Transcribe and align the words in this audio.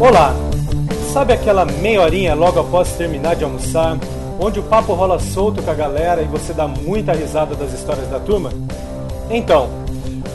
Olá! 0.00 0.32
Sabe 1.12 1.32
aquela 1.32 1.64
meia 1.64 2.00
horinha 2.00 2.32
logo 2.32 2.60
após 2.60 2.92
terminar 2.92 3.34
de 3.34 3.42
almoçar, 3.42 3.98
onde 4.38 4.60
o 4.60 4.62
papo 4.62 4.94
rola 4.94 5.18
solto 5.18 5.60
com 5.60 5.70
a 5.72 5.74
galera 5.74 6.22
e 6.22 6.24
você 6.24 6.52
dá 6.52 6.68
muita 6.68 7.12
risada 7.12 7.56
das 7.56 7.72
histórias 7.72 8.08
da 8.08 8.20
turma? 8.20 8.50
Então, 9.28 9.68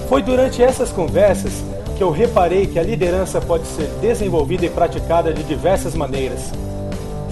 foi 0.09 0.21
durante 0.21 0.61
essas 0.61 0.91
conversas 0.91 1.63
que 1.97 2.03
eu 2.03 2.11
reparei 2.11 2.67
que 2.67 2.77
a 2.77 2.83
liderança 2.83 3.39
pode 3.39 3.65
ser 3.67 3.87
desenvolvida 4.01 4.65
e 4.65 4.69
praticada 4.69 5.31
de 5.31 5.43
diversas 5.43 5.95
maneiras. 5.95 6.51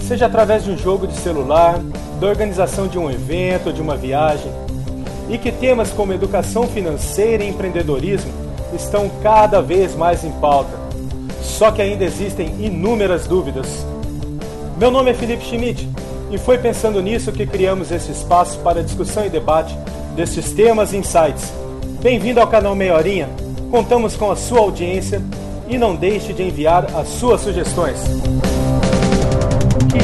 Seja 0.00 0.24
através 0.24 0.64
de 0.64 0.70
um 0.70 0.78
jogo 0.78 1.06
de 1.06 1.14
celular, 1.18 1.80
da 2.18 2.26
organização 2.26 2.88
de 2.88 2.98
um 2.98 3.10
evento 3.10 3.66
ou 3.66 3.72
de 3.74 3.82
uma 3.82 3.94
viagem, 3.94 4.50
e 5.28 5.36
que 5.36 5.52
temas 5.52 5.90
como 5.90 6.14
educação 6.14 6.66
financeira 6.66 7.44
e 7.44 7.48
empreendedorismo 7.50 8.32
estão 8.72 9.10
cada 9.22 9.60
vez 9.60 9.94
mais 9.94 10.24
em 10.24 10.30
pauta. 10.32 10.81
Só 11.42 11.70
que 11.70 11.82
ainda 11.82 12.04
existem 12.04 12.46
inúmeras 12.60 13.26
dúvidas. 13.26 13.66
Meu 14.78 14.90
nome 14.90 15.10
é 15.10 15.14
Felipe 15.14 15.44
Schmidt 15.44 15.88
e 16.30 16.38
foi 16.38 16.56
pensando 16.56 17.02
nisso 17.02 17.30
que 17.32 17.46
criamos 17.46 17.90
esse 17.90 18.10
espaço 18.12 18.58
para 18.60 18.82
discussão 18.82 19.26
e 19.26 19.28
debate 19.28 19.76
desses 20.16 20.52
temas 20.52 20.92
e 20.92 20.96
insights. 20.96 21.52
Bem-vindo 22.02 22.40
ao 22.40 22.46
canal 22.46 22.74
Meia 22.74 22.96
Horinha. 22.96 23.28
Contamos 23.70 24.16
com 24.16 24.30
a 24.30 24.36
sua 24.36 24.60
audiência 24.60 25.20
e 25.68 25.76
não 25.76 25.94
deixe 25.94 26.32
de 26.32 26.42
enviar 26.42 26.86
as 26.96 27.08
suas 27.08 27.40
sugestões. 27.40 27.98
O 29.74 29.86
que 29.86 29.98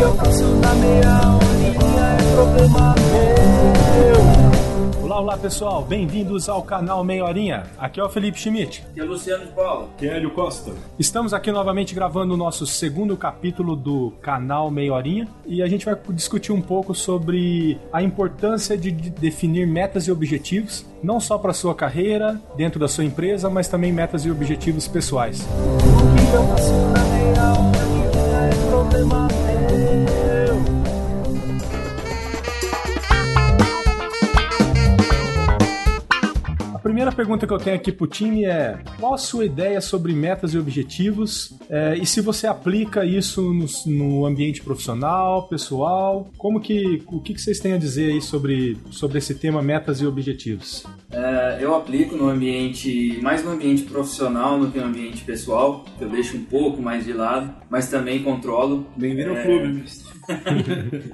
eu 0.00 0.22
faço 0.22 0.44
na 0.60 0.74
meia 0.74 1.33
Olá, 5.24 5.38
pessoal, 5.38 5.80
bem-vindos 5.82 6.50
ao 6.50 6.62
canal 6.62 7.02
Meia 7.02 7.24
Horinha. 7.24 7.62
Aqui 7.78 7.98
é 7.98 8.04
o 8.04 8.10
Felipe 8.10 8.38
Schmidt. 8.38 8.84
E 8.94 9.00
é 9.00 9.02
o 9.02 9.06
Luciano 9.06 9.46
de 9.46 9.52
Paula. 9.52 9.88
Que 9.96 10.06
é 10.06 10.16
Hélio 10.18 10.30
Costa. 10.32 10.72
Estamos 10.98 11.32
aqui 11.32 11.50
novamente 11.50 11.94
gravando 11.94 12.34
o 12.34 12.36
nosso 12.36 12.66
segundo 12.66 13.16
capítulo 13.16 13.74
do 13.74 14.12
canal 14.20 14.70
Meia 14.70 14.92
Horinha 14.92 15.26
e 15.46 15.62
a 15.62 15.66
gente 15.66 15.86
vai 15.86 15.96
discutir 16.10 16.52
um 16.52 16.60
pouco 16.60 16.94
sobre 16.94 17.80
a 17.90 18.02
importância 18.02 18.76
de 18.76 18.90
de 18.90 19.08
definir 19.08 19.66
metas 19.66 20.06
e 20.08 20.12
objetivos, 20.12 20.84
não 21.02 21.18
só 21.18 21.38
para 21.38 21.52
a 21.52 21.54
sua 21.54 21.74
carreira, 21.74 22.38
dentro 22.54 22.78
da 22.78 22.86
sua 22.86 23.02
empresa, 23.02 23.48
mas 23.48 23.66
também 23.66 23.90
metas 23.90 24.26
e 24.26 24.30
objetivos 24.30 24.86
pessoais. 24.86 25.40
O 25.40 26.30
que 26.30 26.36
eu 26.36 26.46
faço 26.48 26.70
na 26.70 27.02
meia 27.02 27.50
horinha 27.50 28.50
é 28.50 28.68
problema 28.68 29.28
primeira 37.04 37.12
pergunta 37.12 37.46
que 37.46 37.52
eu 37.52 37.58
tenho 37.58 37.76
aqui 37.76 37.92
pro 37.92 38.06
time 38.06 38.44
é: 38.44 38.78
qual 38.98 39.14
a 39.14 39.18
sua 39.18 39.44
ideia 39.44 39.80
sobre 39.80 40.12
metas 40.14 40.54
e 40.54 40.58
objetivos? 40.58 41.54
É, 41.68 41.96
e 41.96 42.06
se 42.06 42.20
você 42.20 42.46
aplica 42.46 43.04
isso 43.04 43.52
no, 43.52 43.66
no 43.86 44.26
ambiente 44.26 44.62
profissional, 44.62 45.46
pessoal? 45.48 46.30
Como 46.38 46.60
que 46.60 47.02
o 47.06 47.20
que, 47.20 47.34
que 47.34 47.40
vocês 47.40 47.58
têm 47.60 47.74
a 47.74 47.78
dizer 47.78 48.12
aí 48.12 48.22
sobre, 48.22 48.78
sobre 48.90 49.18
esse 49.18 49.34
tema 49.34 49.62
metas 49.62 50.00
e 50.00 50.06
objetivos? 50.06 50.84
É, 51.10 51.58
eu 51.60 51.74
aplico 51.74 52.16
no 52.16 52.28
ambiente, 52.28 53.18
mais 53.22 53.44
no 53.44 53.52
ambiente 53.52 53.82
profissional 53.82 54.58
do 54.58 54.70
que 54.70 54.78
no 54.78 54.86
ambiente 54.86 55.22
pessoal, 55.24 55.84
que 55.98 56.04
eu 56.04 56.08
deixo 56.08 56.36
um 56.36 56.44
pouco 56.44 56.80
mais 56.80 57.04
de 57.04 57.12
lado, 57.12 57.54
mas 57.70 57.88
também 57.88 58.22
controlo. 58.22 58.86
Bem-vindo 58.96 59.30
É. 59.30 59.38
ao 59.38 59.44
clube, 59.44 59.68
mestre. 59.80 60.14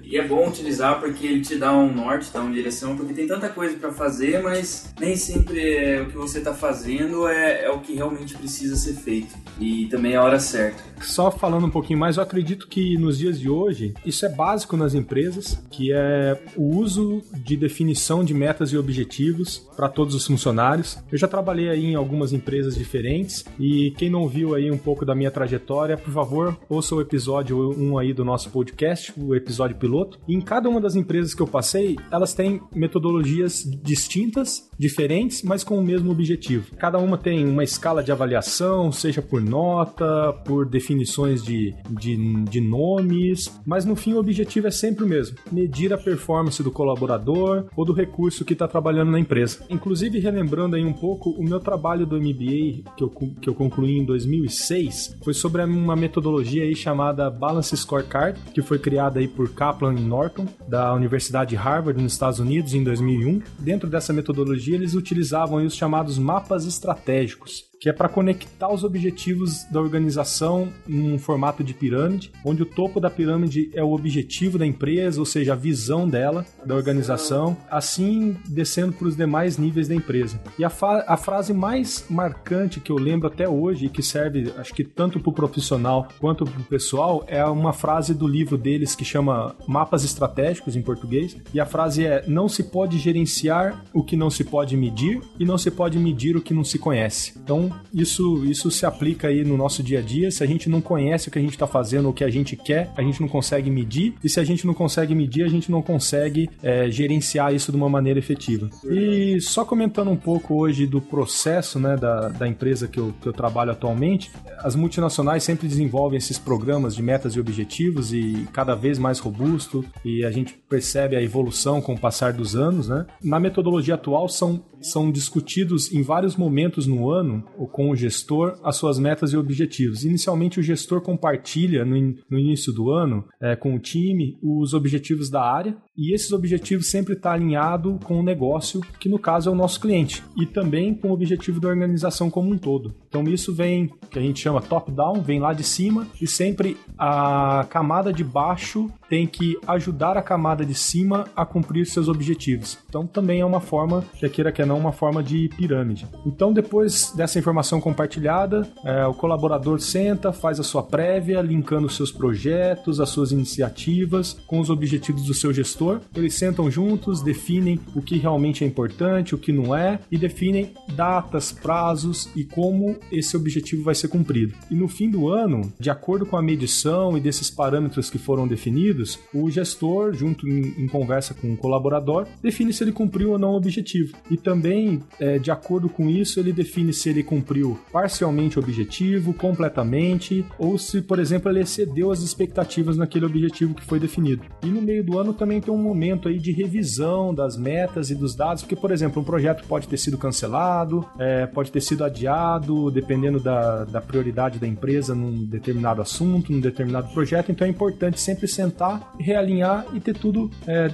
E 0.04 0.16
é 0.16 0.26
bom 0.26 0.48
utilizar 0.48 1.00
porque 1.00 1.26
ele 1.26 1.40
te 1.40 1.56
dá 1.56 1.72
um 1.76 1.92
norte, 1.92 2.30
dá 2.32 2.40
uma 2.40 2.52
direção, 2.52 2.96
porque 2.96 3.12
tem 3.12 3.26
tanta 3.26 3.48
coisa 3.48 3.76
para 3.76 3.92
fazer, 3.92 4.42
mas 4.42 4.92
nem 5.00 5.16
sempre 5.16 5.79
é 5.80 6.02
o 6.02 6.06
que 6.06 6.16
você 6.16 6.38
está 6.38 6.54
fazendo 6.54 7.26
é, 7.28 7.64
é 7.64 7.70
o 7.70 7.80
que 7.80 7.94
realmente 7.94 8.36
precisa 8.36 8.76
ser 8.76 8.94
feito. 8.94 9.34
E 9.58 9.86
também 9.86 10.12
é 10.12 10.16
a 10.16 10.22
hora 10.22 10.38
certa. 10.38 10.82
Só 11.00 11.30
falando 11.30 11.66
um 11.66 11.70
pouquinho 11.70 11.98
mais, 11.98 12.16
eu 12.16 12.22
acredito 12.22 12.68
que 12.68 12.96
nos 12.98 13.18
dias 13.18 13.40
de 13.40 13.48
hoje 13.48 13.94
isso 14.04 14.24
é 14.26 14.28
básico 14.28 14.76
nas 14.76 14.94
empresas, 14.94 15.62
que 15.70 15.92
é 15.92 16.38
o 16.56 16.76
uso 16.76 17.22
de 17.32 17.56
definição 17.56 18.24
de 18.24 18.34
metas 18.34 18.72
e 18.72 18.76
objetivos 18.76 19.58
para 19.76 19.88
todos 19.88 20.14
os 20.14 20.26
funcionários. 20.26 20.98
Eu 21.10 21.18
já 21.18 21.26
trabalhei 21.26 21.70
aí 21.70 21.86
em 21.86 21.94
algumas 21.94 22.32
empresas 22.32 22.74
diferentes 22.74 23.44
e 23.58 23.92
quem 23.96 24.10
não 24.10 24.28
viu 24.28 24.54
aí 24.54 24.70
um 24.70 24.78
pouco 24.78 25.04
da 25.04 25.14
minha 25.14 25.30
trajetória, 25.30 25.96
por 25.96 26.12
favor, 26.12 26.58
ouça 26.68 26.94
o 26.94 27.00
episódio 27.00 27.70
1 27.78 27.98
aí 27.98 28.12
do 28.12 28.24
nosso 28.24 28.50
podcast, 28.50 29.12
o 29.16 29.34
episódio 29.34 29.76
piloto. 29.76 30.18
E 30.28 30.34
em 30.34 30.40
cada 30.40 30.68
uma 30.68 30.80
das 30.80 30.96
empresas 30.96 31.34
que 31.34 31.42
eu 31.42 31.46
passei, 31.46 31.96
elas 32.10 32.34
têm 32.34 32.60
metodologias 32.74 33.64
distintas, 33.82 34.68
diferentes, 34.78 35.42
mas 35.42 35.64
com 35.70 35.78
o 35.78 35.82
mesmo 35.84 36.10
objetivo. 36.10 36.74
Cada 36.76 36.98
uma 36.98 37.16
tem 37.16 37.46
uma 37.46 37.62
escala 37.62 38.02
de 38.02 38.10
avaliação, 38.10 38.90
seja 38.90 39.22
por 39.22 39.40
nota, 39.40 40.32
por 40.44 40.66
definições 40.66 41.44
de, 41.44 41.72
de, 41.88 42.16
de 42.42 42.60
nomes, 42.60 43.48
mas 43.64 43.84
no 43.84 43.94
fim 43.94 44.14
o 44.14 44.18
objetivo 44.18 44.66
é 44.66 44.72
sempre 44.72 45.04
o 45.04 45.06
mesmo: 45.06 45.38
medir 45.52 45.92
a 45.92 45.98
performance 45.98 46.60
do 46.60 46.72
colaborador 46.72 47.66
ou 47.76 47.84
do 47.84 47.92
recurso 47.92 48.44
que 48.44 48.52
está 48.52 48.66
trabalhando 48.66 49.12
na 49.12 49.20
empresa. 49.20 49.64
Inclusive, 49.70 50.18
relembrando 50.18 50.74
aí 50.74 50.84
um 50.84 50.92
pouco, 50.92 51.30
o 51.30 51.44
meu 51.44 51.60
trabalho 51.60 52.04
do 52.04 52.16
MBA 52.16 52.82
que 52.96 53.04
eu, 53.04 53.10
que 53.40 53.48
eu 53.48 53.54
concluí 53.54 53.96
em 53.96 54.04
2006 54.04 55.18
foi 55.22 55.34
sobre 55.34 55.62
uma 55.62 55.94
metodologia 55.94 56.64
aí 56.64 56.74
chamada 56.74 57.30
Balance 57.30 57.76
Scorecard, 57.76 58.36
que 58.52 58.60
foi 58.60 58.80
criada 58.80 59.20
aí 59.20 59.28
por 59.28 59.50
Kaplan 59.50 59.94
e 59.94 60.00
Norton, 60.00 60.48
da 60.66 60.92
Universidade 60.94 61.50
de 61.50 61.56
Harvard, 61.56 62.02
nos 62.02 62.12
Estados 62.12 62.40
Unidos, 62.40 62.74
em 62.74 62.82
2001. 62.82 63.40
Dentro 63.56 63.88
dessa 63.88 64.12
metodologia, 64.12 64.74
eles 64.74 64.94
utilizavam 64.94 65.49
aí 65.58 65.66
os 65.66 65.76
chamados 65.76 66.18
mapas 66.18 66.66
estratégicos, 66.66 67.69
que 67.80 67.88
é 67.88 67.92
para 67.94 68.10
conectar 68.10 68.70
os 68.70 68.84
objetivos 68.84 69.64
da 69.64 69.80
organização 69.80 70.68
num 70.86 71.18
formato 71.18 71.64
de 71.64 71.72
pirâmide, 71.72 72.30
onde 72.44 72.62
o 72.62 72.66
topo 72.66 73.00
da 73.00 73.08
pirâmide 73.08 73.70
é 73.72 73.82
o 73.82 73.92
objetivo 73.92 74.58
da 74.58 74.66
empresa, 74.66 75.18
ou 75.18 75.24
seja, 75.24 75.54
a 75.54 75.56
visão 75.56 76.06
dela, 76.06 76.44
da 76.64 76.74
organização, 76.74 77.56
assim 77.70 78.36
descendo 78.46 78.92
para 78.92 79.08
os 79.08 79.16
demais 79.16 79.56
níveis 79.56 79.88
da 79.88 79.94
empresa. 79.94 80.38
E 80.58 80.64
a, 80.64 80.70
a 81.06 81.16
frase 81.16 81.54
mais 81.54 82.04
marcante 82.10 82.80
que 82.80 82.92
eu 82.92 82.96
lembro 82.96 83.28
até 83.28 83.48
hoje, 83.48 83.86
e 83.86 83.88
que 83.88 84.02
serve, 84.02 84.52
acho 84.58 84.74
que 84.74 84.84
tanto 84.84 85.18
para 85.18 85.30
o 85.30 85.32
profissional 85.32 86.06
quanto 86.18 86.44
para 86.44 86.60
o 86.60 86.64
pessoal, 86.64 87.24
é 87.26 87.42
uma 87.46 87.72
frase 87.72 88.12
do 88.12 88.28
livro 88.28 88.58
deles 88.58 88.94
que 88.94 89.06
chama 89.06 89.56
Mapas 89.66 90.04
Estratégicos 90.04 90.76
em 90.76 90.82
português, 90.82 91.34
e 91.54 91.58
a 91.58 91.64
frase 91.64 92.04
é: 92.04 92.24
Não 92.26 92.46
se 92.46 92.64
pode 92.64 92.98
gerenciar 92.98 93.82
o 93.94 94.02
que 94.02 94.16
não 94.16 94.28
se 94.28 94.44
pode 94.44 94.76
medir, 94.76 95.22
e 95.38 95.46
não 95.46 95.56
se 95.56 95.70
pode 95.70 95.98
medir 95.98 96.36
o 96.36 96.42
que 96.42 96.52
não 96.52 96.62
se 96.62 96.78
conhece. 96.78 97.32
Então, 97.42 97.69
isso, 97.92 98.44
isso 98.44 98.70
se 98.70 98.86
aplica 98.86 99.28
aí 99.28 99.44
no 99.44 99.56
nosso 99.56 99.82
dia 99.82 99.98
a 99.98 100.02
dia. 100.02 100.30
Se 100.30 100.42
a 100.42 100.46
gente 100.46 100.68
não 100.68 100.80
conhece 100.80 101.28
o 101.28 101.30
que 101.30 101.38
a 101.38 101.42
gente 101.42 101.52
está 101.52 101.66
fazendo, 101.66 102.08
o 102.08 102.12
que 102.12 102.24
a 102.24 102.30
gente 102.30 102.56
quer, 102.56 102.90
a 102.96 103.02
gente 103.02 103.20
não 103.20 103.28
consegue 103.28 103.70
medir. 103.70 104.14
E 104.22 104.28
se 104.28 104.40
a 104.40 104.44
gente 104.44 104.66
não 104.66 104.74
consegue 104.74 105.14
medir, 105.14 105.44
a 105.44 105.48
gente 105.48 105.70
não 105.70 105.82
consegue 105.82 106.48
é, 106.62 106.90
gerenciar 106.90 107.54
isso 107.54 107.70
de 107.70 107.76
uma 107.76 107.88
maneira 107.88 108.18
efetiva. 108.18 108.68
E 108.84 109.40
só 109.40 109.64
comentando 109.64 110.10
um 110.10 110.16
pouco 110.16 110.54
hoje 110.54 110.86
do 110.86 111.00
processo 111.00 111.78
né, 111.78 111.96
da, 111.96 112.28
da 112.28 112.48
empresa 112.48 112.88
que 112.88 112.98
eu, 112.98 113.14
que 113.20 113.28
eu 113.28 113.32
trabalho 113.32 113.72
atualmente, 113.72 114.30
as 114.58 114.74
multinacionais 114.74 115.42
sempre 115.42 115.66
desenvolvem 115.68 116.18
esses 116.18 116.38
programas 116.38 116.94
de 116.94 117.02
metas 117.02 117.34
e 117.34 117.40
objetivos 117.40 118.12
e 118.12 118.46
cada 118.52 118.74
vez 118.74 118.98
mais 118.98 119.18
robusto 119.18 119.84
e 120.04 120.24
a 120.24 120.30
gente 120.30 120.54
percebe 120.68 121.16
a 121.16 121.22
evolução 121.22 121.80
com 121.80 121.94
o 121.94 121.98
passar 121.98 122.32
dos 122.32 122.54
anos, 122.54 122.88
né? 122.88 123.06
Na 123.22 123.40
metodologia 123.40 123.94
atual 123.94 124.28
são 124.28 124.62
são 124.80 125.10
discutidos 125.10 125.92
em 125.92 126.02
vários 126.02 126.36
momentos 126.36 126.86
no 126.86 127.10
ano 127.10 127.44
com 127.66 127.90
o 127.90 127.96
gestor 127.96 128.58
as 128.64 128.76
suas 128.76 128.98
metas 128.98 129.32
e 129.32 129.36
objetivos. 129.36 130.04
Inicialmente 130.04 130.60
o 130.60 130.62
gestor 130.62 131.00
compartilha 131.00 131.84
no, 131.84 131.96
in- 131.96 132.16
no 132.30 132.38
início 132.38 132.72
do 132.72 132.90
ano 132.90 133.26
eh, 133.40 133.56
com 133.56 133.74
o 133.74 133.78
time 133.78 134.38
os 134.42 134.74
objetivos 134.74 135.30
da 135.30 135.42
área 135.42 135.76
e 136.00 136.14
esses 136.14 136.32
objetivos 136.32 136.86
sempre 136.86 137.12
está 137.12 137.32
alinhado 137.32 138.00
com 138.04 138.18
o 138.18 138.22
negócio 138.22 138.80
que 138.98 139.06
no 139.06 139.18
caso 139.18 139.50
é 139.50 139.52
o 139.52 139.54
nosso 139.54 139.78
cliente 139.78 140.24
e 140.34 140.46
também 140.46 140.94
com 140.94 141.10
o 141.10 141.12
objetivo 141.12 141.60
da 141.60 141.68
organização 141.68 142.30
como 142.30 142.50
um 142.50 142.56
todo. 142.56 142.94
Então 143.06 143.22
isso 143.24 143.54
vem 143.54 143.90
que 144.10 144.18
a 144.18 144.22
gente 144.22 144.40
chama 144.40 144.62
top 144.62 144.90
down, 144.90 145.20
vem 145.20 145.38
lá 145.38 145.52
de 145.52 145.62
cima 145.62 146.06
e 146.18 146.26
sempre 146.26 146.78
a 146.96 147.66
camada 147.68 148.14
de 148.14 148.24
baixo 148.24 148.90
tem 149.10 149.26
que 149.26 149.58
ajudar 149.66 150.16
a 150.16 150.22
camada 150.22 150.64
de 150.64 150.74
cima 150.74 151.26
a 151.36 151.44
cumprir 151.44 151.84
seus 151.84 152.08
objetivos. 152.08 152.78
Então 152.88 153.06
também 153.06 153.40
é 153.40 153.44
uma 153.44 153.60
forma, 153.60 154.02
quer 154.18 154.30
queira 154.30 154.52
quer 154.52 154.66
não, 154.66 154.78
uma 154.78 154.92
forma 154.92 155.22
de 155.22 155.50
pirâmide. 155.56 156.06
Então 156.24 156.50
depois 156.50 157.12
dessa 157.14 157.38
informação 157.38 157.78
compartilhada, 157.78 158.66
é, 158.84 159.04
o 159.04 159.12
colaborador 159.12 159.80
senta, 159.80 160.32
faz 160.32 160.58
a 160.58 160.62
sua 160.62 160.82
prévia, 160.82 161.42
linkando 161.42 161.88
os 161.88 161.96
seus 161.96 162.10
projetos, 162.10 163.00
as 163.00 163.10
suas 163.10 163.32
iniciativas 163.32 164.32
com 164.46 164.60
os 164.60 164.70
objetivos 164.70 165.24
do 165.24 165.34
seu 165.34 165.52
gestor 165.52 165.89
eles 166.14 166.34
sentam 166.34 166.70
juntos, 166.70 167.22
definem 167.22 167.80
o 167.94 168.02
que 168.02 168.18
realmente 168.18 168.64
é 168.64 168.66
importante, 168.66 169.34
o 169.34 169.38
que 169.38 169.52
não 169.52 169.74
é, 169.74 169.98
e 170.10 170.18
definem 170.18 170.72
datas, 170.94 171.52
prazos 171.52 172.28
e 172.36 172.44
como 172.44 172.96
esse 173.10 173.36
objetivo 173.36 173.84
vai 173.84 173.94
ser 173.94 174.08
cumprido. 174.08 174.54
E 174.70 174.74
no 174.74 174.88
fim 174.88 175.10
do 175.10 175.28
ano, 175.28 175.72
de 175.78 175.90
acordo 175.90 176.26
com 176.26 176.36
a 176.36 176.42
medição 176.42 177.16
e 177.16 177.20
desses 177.20 177.50
parâmetros 177.50 178.10
que 178.10 178.18
foram 178.18 178.46
definidos, 178.46 179.18
o 179.34 179.50
gestor, 179.50 180.12
junto 180.12 180.46
em, 180.48 180.84
em 180.84 180.86
conversa 180.86 181.34
com 181.34 181.52
o 181.52 181.56
colaborador, 181.56 182.26
define 182.42 182.72
se 182.72 182.84
ele 182.84 182.92
cumpriu 182.92 183.30
ou 183.30 183.38
não 183.38 183.52
o 183.52 183.56
objetivo. 183.56 184.16
E 184.30 184.36
também, 184.36 185.02
é, 185.18 185.38
de 185.38 185.50
acordo 185.50 185.88
com 185.88 186.08
isso, 186.08 186.38
ele 186.38 186.52
define 186.52 186.92
se 186.92 187.08
ele 187.08 187.22
cumpriu 187.22 187.78
parcialmente 187.92 188.58
o 188.58 188.62
objetivo, 188.62 189.32
completamente, 189.32 190.44
ou 190.58 190.78
se, 190.78 191.00
por 191.00 191.18
exemplo, 191.18 191.50
ele 191.50 191.60
excedeu 191.60 192.10
as 192.10 192.20
expectativas 192.20 192.96
naquele 192.96 193.26
objetivo 193.26 193.74
que 193.74 193.84
foi 193.84 193.98
definido. 193.98 194.42
E 194.62 194.66
no 194.66 194.82
meio 194.82 195.04
do 195.04 195.18
ano 195.18 195.32
também 195.32 195.60
tem 195.60 195.72
um 195.72 195.79
momento 195.80 196.28
aí 196.28 196.38
de 196.38 196.52
revisão 196.52 197.34
das 197.34 197.56
metas 197.56 198.10
e 198.10 198.14
dos 198.14 198.34
dados, 198.34 198.62
porque, 198.62 198.76
por 198.76 198.90
exemplo, 198.90 199.20
um 199.20 199.24
projeto 199.24 199.64
pode 199.66 199.88
ter 199.88 199.96
sido 199.96 200.18
cancelado, 200.18 201.04
é, 201.18 201.46
pode 201.46 201.70
ter 201.70 201.80
sido 201.80 202.04
adiado, 202.04 202.90
dependendo 202.90 203.40
da, 203.40 203.84
da 203.84 204.00
prioridade 204.00 204.58
da 204.58 204.66
empresa 204.66 205.14
num 205.14 205.44
determinado 205.44 206.02
assunto, 206.02 206.52
num 206.52 206.60
determinado 206.60 207.08
projeto, 207.12 207.50
então 207.50 207.66
é 207.66 207.70
importante 207.70 208.20
sempre 208.20 208.46
sentar, 208.46 209.14
realinhar 209.18 209.86
e 209.92 210.00
ter 210.00 210.16
tudo 210.16 210.50
é, 210.66 210.88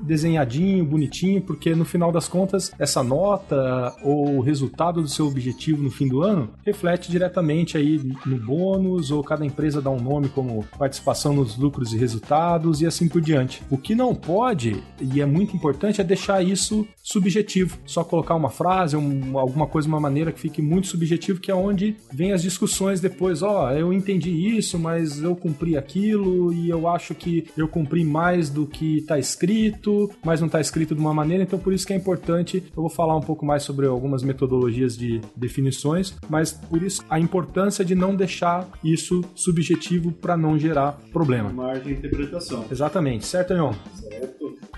desenhadinho, 0.00 0.84
bonitinho, 0.84 1.42
porque 1.42 1.74
no 1.74 1.84
final 1.84 2.12
das 2.12 2.28
contas, 2.28 2.72
essa 2.78 3.02
nota 3.02 3.94
ou 4.02 4.36
o 4.36 4.40
resultado 4.40 5.02
do 5.02 5.08
seu 5.08 5.26
objetivo 5.26 5.82
no 5.82 5.90
fim 5.90 6.08
do 6.08 6.22
ano 6.22 6.50
reflete 6.64 7.10
diretamente 7.10 7.76
aí 7.76 8.00
no 8.26 8.38
bônus, 8.38 9.10
ou 9.10 9.22
cada 9.22 9.44
empresa 9.44 9.80
dá 9.80 9.90
um 9.90 10.00
nome 10.00 10.28
como 10.28 10.64
participação 10.78 11.34
nos 11.34 11.56
lucros 11.56 11.92
e 11.92 11.98
resultados 11.98 12.80
e 12.80 12.86
assim 12.86 13.08
por 13.08 13.20
diante. 13.20 13.62
O 13.70 13.78
que 13.78 13.94
não 13.94 14.14
pode, 14.20 14.82
e 15.00 15.20
é 15.20 15.26
muito 15.26 15.56
importante, 15.56 16.00
é 16.00 16.04
deixar 16.04 16.42
isso 16.42 16.86
subjetivo. 17.02 17.78
Só 17.86 18.04
colocar 18.04 18.34
uma 18.34 18.50
frase, 18.50 18.96
um, 18.96 19.38
alguma 19.38 19.66
coisa, 19.66 19.88
uma 19.88 20.00
maneira 20.00 20.32
que 20.32 20.40
fique 20.40 20.62
muito 20.62 20.86
subjetivo, 20.86 21.40
que 21.40 21.50
é 21.50 21.54
onde 21.54 21.96
vem 22.12 22.32
as 22.32 22.42
discussões 22.42 23.00
depois. 23.00 23.42
Ó, 23.42 23.66
oh, 23.66 23.70
eu 23.72 23.92
entendi 23.92 24.30
isso, 24.30 24.78
mas 24.78 25.22
eu 25.22 25.34
cumpri 25.34 25.76
aquilo 25.76 26.52
e 26.52 26.68
eu 26.68 26.88
acho 26.88 27.14
que 27.14 27.46
eu 27.56 27.66
cumpri 27.68 28.04
mais 28.04 28.48
do 28.50 28.66
que 28.66 28.98
está 28.98 29.18
escrito, 29.18 30.10
mas 30.24 30.40
não 30.40 30.46
está 30.46 30.60
escrito 30.60 30.94
de 30.94 31.00
uma 31.00 31.14
maneira, 31.14 31.42
então 31.42 31.58
por 31.58 31.72
isso 31.72 31.86
que 31.86 31.92
é 31.92 31.96
importante. 31.96 32.62
Eu 32.76 32.82
vou 32.82 32.90
falar 32.90 33.16
um 33.16 33.22
pouco 33.22 33.44
mais 33.44 33.62
sobre 33.62 33.86
algumas 33.86 34.22
metodologias 34.22 34.96
de 34.96 35.20
definições, 35.36 36.14
mas 36.28 36.52
por 36.52 36.82
isso 36.82 37.02
a 37.08 37.18
importância 37.18 37.84
de 37.84 37.94
não 37.94 38.14
deixar 38.14 38.68
isso 38.84 39.22
subjetivo 39.34 40.12
para 40.12 40.36
não 40.36 40.58
gerar 40.58 40.92
problema. 41.12 41.52
Margem 41.52 41.84
de 41.84 41.92
interpretação. 41.92 42.64
Exatamente, 42.70 43.26
certo, 43.26 43.54
Leon? 43.54 43.72
Certo. 43.94 44.09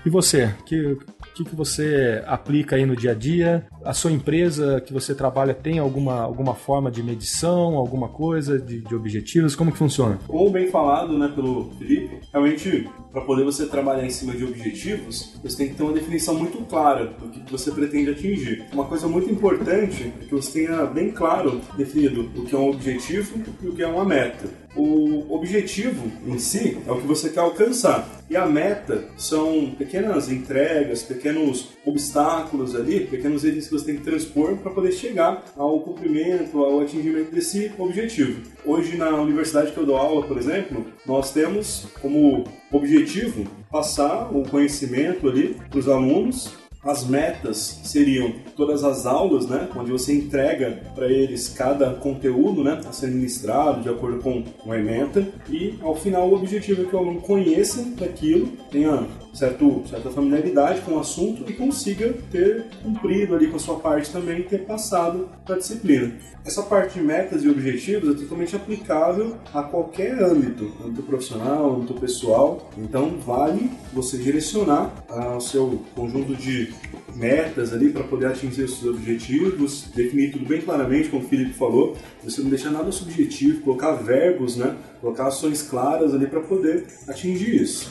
E 0.05 0.09
você? 0.09 0.53
Que, 0.65 0.97
que, 1.33 1.43
que 1.45 1.55
você 1.55 2.21
aplica 2.27 2.75
aí 2.75 2.85
no 2.85 2.95
dia 2.95 3.11
a 3.11 3.15
dia? 3.15 3.65
A 3.83 3.93
sua 3.93 4.11
empresa 4.11 4.81
que 4.81 4.91
você 4.91 5.15
trabalha 5.15 5.53
tem 5.53 5.79
alguma, 5.79 6.21
alguma 6.21 6.53
forma 6.53 6.91
de 6.91 7.01
medição, 7.01 7.77
alguma 7.77 8.09
coisa 8.09 8.59
de, 8.59 8.81
de 8.81 8.95
objetivos? 8.95 9.55
Como 9.55 9.71
que 9.71 9.77
funciona? 9.77 10.19
Como 10.27 10.49
bem 10.49 10.67
falado 10.67 11.17
né, 11.17 11.31
pelo 11.33 11.71
Felipe, 11.77 12.19
realmente 12.31 12.89
para 13.13 13.21
poder 13.21 13.43
você 13.43 13.67
trabalhar 13.67 14.03
em 14.03 14.09
cima 14.09 14.33
de 14.33 14.43
objetivos, 14.43 15.35
você 15.43 15.57
tem 15.57 15.69
que 15.69 15.75
ter 15.75 15.83
uma 15.83 15.93
definição 15.93 16.33
muito 16.33 16.57
clara 16.65 17.05
do 17.05 17.29
que 17.29 17.51
você 17.51 17.71
pretende 17.71 18.09
atingir. 18.09 18.65
Uma 18.73 18.85
coisa 18.85 19.07
muito 19.07 19.29
importante 19.29 20.11
é 20.19 20.25
que 20.25 20.33
você 20.33 20.65
tenha 20.65 20.83
bem 20.87 21.11
claro 21.11 21.61
definido 21.77 22.31
o 22.35 22.43
que 22.43 22.55
é 22.55 22.57
um 22.57 22.71
objetivo 22.71 23.39
e 23.61 23.67
o 23.67 23.73
que 23.73 23.83
é 23.83 23.87
uma 23.87 24.03
meta. 24.03 24.49
O 24.75 25.35
objetivo 25.35 26.11
em 26.25 26.39
si 26.39 26.79
é 26.87 26.91
o 26.91 26.99
que 26.99 27.05
você 27.05 27.29
quer 27.29 27.41
alcançar. 27.41 28.09
E 28.27 28.35
a 28.35 28.47
meta 28.47 29.07
são 29.15 29.75
pequenas 29.77 30.31
entregas, 30.31 31.03
pequenos 31.03 31.69
obstáculos 31.85 32.75
ali, 32.75 33.01
pequenos 33.01 33.43
itens 33.43 33.67
que 33.67 33.73
você 33.73 33.85
tem 33.85 33.97
que 33.97 34.03
transpor 34.03 34.57
para 34.57 34.71
poder 34.71 34.91
chegar 34.91 35.43
ao 35.55 35.79
cumprimento, 35.81 36.57
ao 36.63 36.79
atingimento 36.79 37.31
desse 37.31 37.71
objetivo. 37.77 38.41
Hoje, 38.65 38.97
na 38.97 39.09
universidade 39.21 39.71
que 39.71 39.77
eu 39.77 39.85
dou 39.85 39.97
aula, 39.97 40.25
por 40.25 40.39
exemplo, 40.39 40.83
nós 41.05 41.31
temos 41.31 41.85
como 42.01 42.43
objetivo 42.77 43.45
passar 43.71 44.35
o 44.35 44.43
conhecimento 44.43 45.27
ali 45.27 45.55
para 45.69 45.79
os 45.79 45.87
alunos. 45.87 46.51
As 46.83 47.05
metas 47.05 47.79
seriam 47.85 48.33
todas 48.57 48.83
as 48.83 49.05
aulas, 49.05 49.47
né, 49.47 49.69
onde 49.73 49.89
você 49.89 50.13
entrega 50.13 50.81
para 50.93 51.07
eles 51.07 51.47
cada 51.47 51.91
conteúdo, 51.93 52.61
né, 52.61 52.81
a 52.85 52.91
ser 52.91 53.07
ministrado 53.07 53.81
de 53.81 53.87
acordo 53.87 54.21
com 54.21 54.43
uma 54.65 54.77
ementa 54.77 55.25
e 55.49 55.75
ao 55.81 55.95
final 55.95 56.27
o 56.27 56.35
objetivo 56.35 56.81
é 56.81 56.85
que 56.85 56.93
o 56.93 56.99
aluno 56.99 57.21
conheça 57.21 57.87
aquilo, 58.03 58.47
tenha 58.69 59.07
certo, 59.33 59.83
certa 59.89 60.09
familiaridade 60.11 60.81
com 60.81 60.93
o 60.93 60.99
assunto 60.99 61.43
e 61.49 61.53
consiga 61.53 62.13
ter 62.31 62.65
cumprido 62.83 63.35
ali 63.35 63.47
com 63.47 63.55
a 63.55 63.59
sua 63.59 63.79
parte 63.79 64.11
também 64.11 64.43
ter 64.43 64.59
passado 64.59 65.29
para 65.43 65.55
a 65.55 65.57
disciplina. 65.57 66.13
Essa 66.45 66.61
parte 66.61 66.99
de 66.99 67.05
metas 67.05 67.43
e 67.43 67.49
objetivos 67.49 68.13
é 68.13 68.19
totalmente 68.19 68.55
aplicável 68.55 69.37
a 69.53 69.63
qualquer 69.63 70.21
âmbito, 70.21 70.71
âmbito 70.83 71.03
profissional, 71.03 71.75
âmbito 71.75 71.93
pessoal. 71.93 72.69
Então, 72.77 73.17
vale 73.17 73.71
você 73.93 74.17
direcionar 74.17 74.93
o 75.37 75.39
seu 75.39 75.81
conjunto 75.95 76.35
de 76.35 76.73
metas 77.15 77.71
ali 77.71 77.89
para 77.89 78.03
poder 78.03 78.27
atingir 78.27 78.63
os 78.63 78.77
seus 78.77 78.95
objetivos, 78.95 79.85
definir 79.95 80.31
tudo 80.31 80.45
bem 80.45 80.61
claramente, 80.61 81.09
como 81.09 81.23
o 81.23 81.27
Felipe 81.27 81.53
falou, 81.53 81.95
você 82.21 82.41
não 82.41 82.49
deixar 82.49 82.71
nada 82.71 82.91
subjetivo, 82.91 83.61
colocar 83.61 83.93
verbos, 83.93 84.57
né? 84.57 84.75
colocar 84.99 85.27
ações 85.27 85.61
claras 85.61 86.13
ali 86.13 86.27
para 86.27 86.41
poder 86.41 86.85
atingir 87.07 87.61
isso. 87.61 87.89